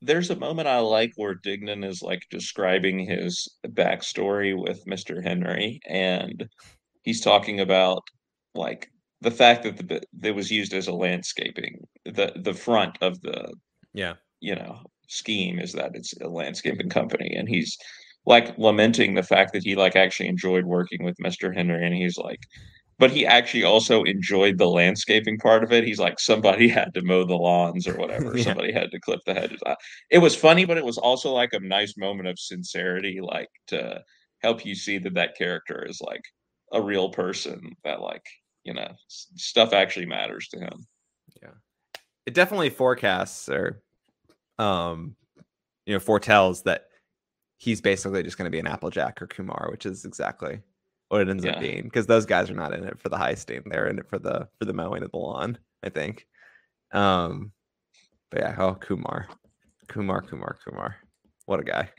[0.00, 5.22] There's a moment I like where Dignan is like describing his backstory with Mr.
[5.22, 6.48] Henry, and
[7.02, 8.02] he's talking about
[8.54, 11.80] like the fact that the that was used as a landscaping.
[12.04, 13.52] The the front of the
[13.92, 14.14] Yeah.
[14.40, 17.76] you know scheme is that it's a landscaping company, and he's
[18.24, 21.54] like lamenting the fact that he like actually enjoyed working with Mr.
[21.54, 22.40] Henry, and he's like.
[22.98, 25.84] But he actually also enjoyed the landscaping part of it.
[25.84, 28.36] He's like, somebody had to mow the lawns or whatever.
[28.36, 28.44] Yeah.
[28.44, 29.60] Somebody had to clip the hedges.
[30.10, 34.02] It was funny, but it was also like a nice moment of sincerity, like to
[34.40, 36.22] help you see that that character is like
[36.72, 38.24] a real person that like
[38.64, 40.86] you know stuff actually matters to him.
[41.42, 41.54] Yeah,
[42.26, 43.82] it definitely forecasts or
[44.58, 45.16] um
[45.86, 46.86] you know foretells that
[47.58, 50.60] he's basically just going to be an Applejack or Kumar, which is exactly
[51.08, 53.62] what it ends up being because those guys are not in it for the heisting;
[53.66, 55.58] they're in it for the for the mowing of the lawn.
[55.82, 56.26] I think.
[56.92, 57.52] Um,
[58.30, 59.28] but yeah, oh Kumar,
[59.88, 60.96] Kumar, Kumar, Kumar,
[61.46, 61.90] what a guy.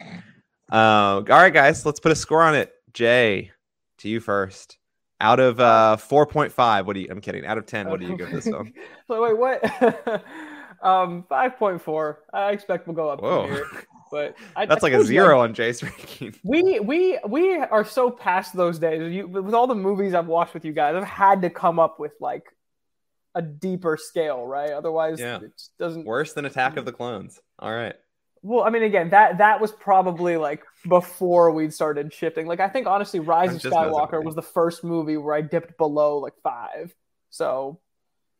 [0.72, 2.74] Uh, all right, guys, let's put a score on it.
[2.94, 3.52] Jay,
[4.00, 4.78] to you first.
[5.22, 7.08] Out of uh 4.5, what do you?
[7.10, 7.46] I'm kidding.
[7.46, 8.74] Out of 10, what do you give this one?
[9.08, 10.24] so wait, what?
[10.84, 12.20] um, five point four.
[12.34, 13.68] I expect we'll go up Whoa, from here,
[14.12, 16.36] but I, that's I like a you, zero on Jay's ranking.
[16.44, 19.14] We we we are so past those days.
[19.14, 22.00] You, with all the movies I've watched with you guys, I've had to come up
[22.00, 22.44] with like
[23.36, 24.72] a deeper scale, right?
[24.72, 25.38] Otherwise, Yeah.
[25.38, 26.06] it just doesn't.
[26.06, 26.88] Worse than Attack of mm.
[26.88, 27.40] the Clones.
[27.60, 27.96] All right.
[28.42, 32.48] Well, I mean, again, that that was probably like before we'd started shifting.
[32.48, 35.36] Like, I think honestly, Rise of just messing with Skywalker was the first movie where
[35.36, 36.96] I dipped below like five.
[37.32, 37.80] So,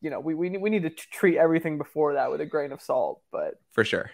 [0.02, 2.72] you know, we we we need to t- treat everything before that with a grain
[2.72, 3.22] of salt.
[3.32, 4.10] But For sure.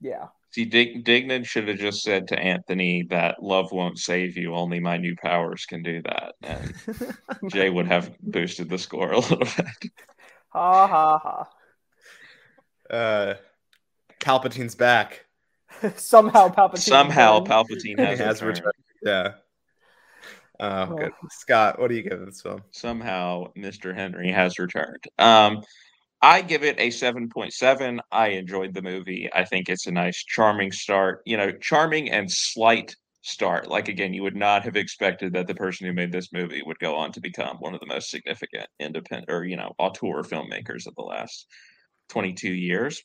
[0.00, 4.54] yeah, See, Dig- Dignan should have just said to Anthony that love won't save you,
[4.54, 6.34] only my new powers can do that.
[6.44, 6.72] And
[7.50, 9.90] Jay would have boosted the score a little bit.
[10.52, 12.94] ha ha ha.
[12.96, 13.34] uh
[14.20, 15.24] Palpatine's back.
[15.96, 16.78] Somehow Palpatine.
[16.78, 17.48] Somehow returned.
[17.68, 18.72] Palpatine has, Has returned.
[19.02, 19.02] returned.
[19.02, 19.32] Yeah.
[20.60, 20.96] Oh, Oh.
[20.96, 21.10] good.
[21.32, 22.62] Scott, what do you give this film?
[22.70, 23.92] Somehow Mr.
[23.92, 25.02] Henry has returned.
[25.18, 25.62] Um,
[26.24, 27.98] I give it a 7.7.
[28.10, 29.28] I enjoyed the movie.
[29.34, 31.20] I think it's a nice, charming start.
[31.26, 33.68] You know, charming and slight start.
[33.68, 36.78] Like, again, you would not have expected that the person who made this movie would
[36.78, 40.86] go on to become one of the most significant independent or, you know, auteur filmmakers
[40.86, 41.46] of the last
[42.08, 43.02] 22 years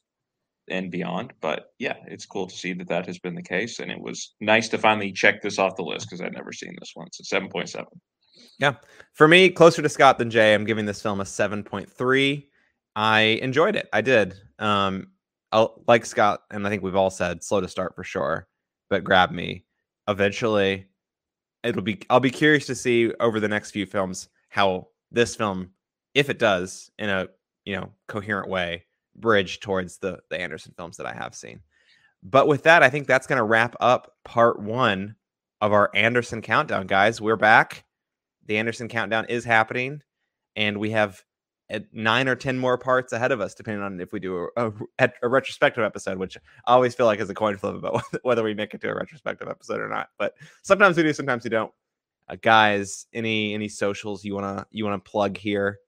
[0.69, 1.33] and beyond.
[1.41, 3.79] But yeah, it's cool to see that that has been the case.
[3.79, 6.73] And it was nice to finally check this off the list because I'd never seen
[6.79, 7.07] this one.
[7.11, 7.83] So 7.7.
[8.59, 8.75] Yeah,
[9.11, 12.45] For me, closer to Scott than Jay, I'm giving this film a 7.3.
[12.95, 13.87] I enjoyed it.
[13.93, 14.35] I did.
[14.59, 15.07] Um,
[15.87, 18.47] like Scott, and I think we've all said, slow to start for sure,
[18.89, 19.65] but grab me.
[20.07, 20.87] Eventually,
[21.63, 22.01] it'll be.
[22.09, 25.71] I'll be curious to see over the next few films how this film,
[26.13, 27.27] if it does, in a
[27.65, 28.85] you know coherent way,
[29.15, 31.61] bridge towards the the Anderson films that I have seen.
[32.23, 35.15] But with that, I think that's going to wrap up part one
[35.61, 37.21] of our Anderson countdown, guys.
[37.21, 37.85] We're back.
[38.45, 40.01] The Anderson countdown is happening,
[40.55, 41.23] and we have
[41.71, 44.71] uh, nine or ten more parts ahead of us, depending on if we do a,
[44.99, 48.43] a, a retrospective episode, which I always feel like is a coin flip about whether
[48.43, 50.09] we make it to a retrospective episode or not.
[50.17, 51.71] But sometimes we do, sometimes we don't.
[52.27, 55.79] Uh, guys, any any socials you wanna you wanna plug here,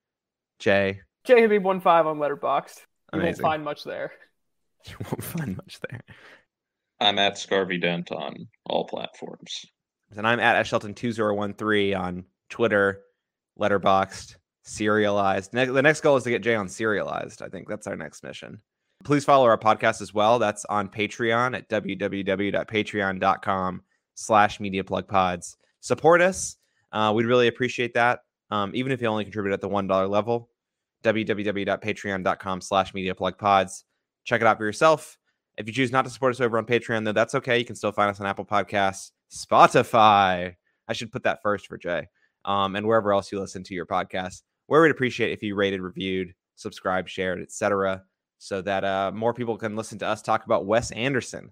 [0.59, 1.01] Jay?
[1.23, 2.79] J Habib one five on Letterboxd.
[3.13, 4.11] You won't find much there.
[4.87, 6.01] You won't find much there.
[6.99, 9.63] I'm at Scarvy Dent on all platforms.
[10.15, 13.01] And I'm at Shelton2013 on Twitter,
[13.59, 15.53] Letterboxd, Serialized.
[15.53, 17.41] Ne- the next goal is to get Jay on Serialized.
[17.41, 18.61] I think that's our next mission.
[19.03, 20.37] Please follow our podcast as well.
[20.37, 23.81] That's on Patreon at www.patreon.com
[24.13, 25.55] slash mediaplugpods.
[25.79, 26.57] Support us.
[26.91, 28.19] Uh, we'd really appreciate that.
[28.51, 30.49] Um, even if you only contribute at the $1 level,
[31.03, 33.83] www.patreon.com slash mediaplugpods.
[34.23, 35.17] Check it out for yourself.
[35.57, 37.57] If you choose not to support us over on Patreon, though, that's okay.
[37.57, 40.55] You can still find us on Apple Podcasts, Spotify.
[40.87, 42.07] I should put that first for Jay.
[42.45, 44.41] Um, and wherever else you listen to your podcast,
[44.71, 48.01] where we'd appreciate if you rated, reviewed, subscribed, shared, etc.,
[48.37, 51.51] so that uh, more people can listen to us talk about Wes Anderson.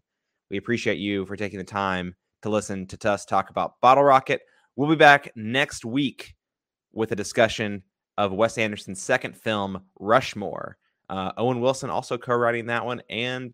[0.50, 4.40] We appreciate you for taking the time to listen to us talk about Bottle Rocket.
[4.78, 6.34] We'll be back next week
[6.94, 7.84] with a discussion
[8.18, 10.78] of Wes Anderson's second film, Rushmore.
[11.10, 13.54] Uh, Owen Wilson also co-writing that one, and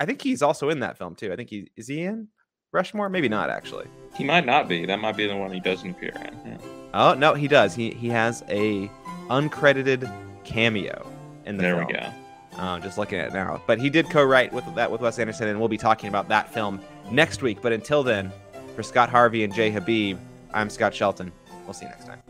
[0.00, 1.32] I think he's also in that film too.
[1.32, 2.26] I think he is he in
[2.72, 3.08] Rushmore?
[3.08, 3.86] Maybe not actually.
[4.16, 4.84] He might not be.
[4.84, 6.50] That might be the one he doesn't appear in.
[6.50, 6.58] Yeah.
[6.92, 7.76] Oh no, he does.
[7.76, 8.90] He he has a
[9.28, 10.10] uncredited
[10.44, 11.06] cameo
[11.46, 11.86] in the There film.
[11.86, 12.12] we go.
[12.56, 13.60] Uh, just looking at it now.
[13.66, 16.52] But he did co-write with that with Wes Anderson, and we'll be talking about that
[16.52, 17.60] film next week.
[17.60, 18.32] But until then,
[18.76, 20.18] for Scott Harvey and Jay Habib,
[20.52, 21.32] I'm Scott Shelton.
[21.64, 22.20] We'll see you next time.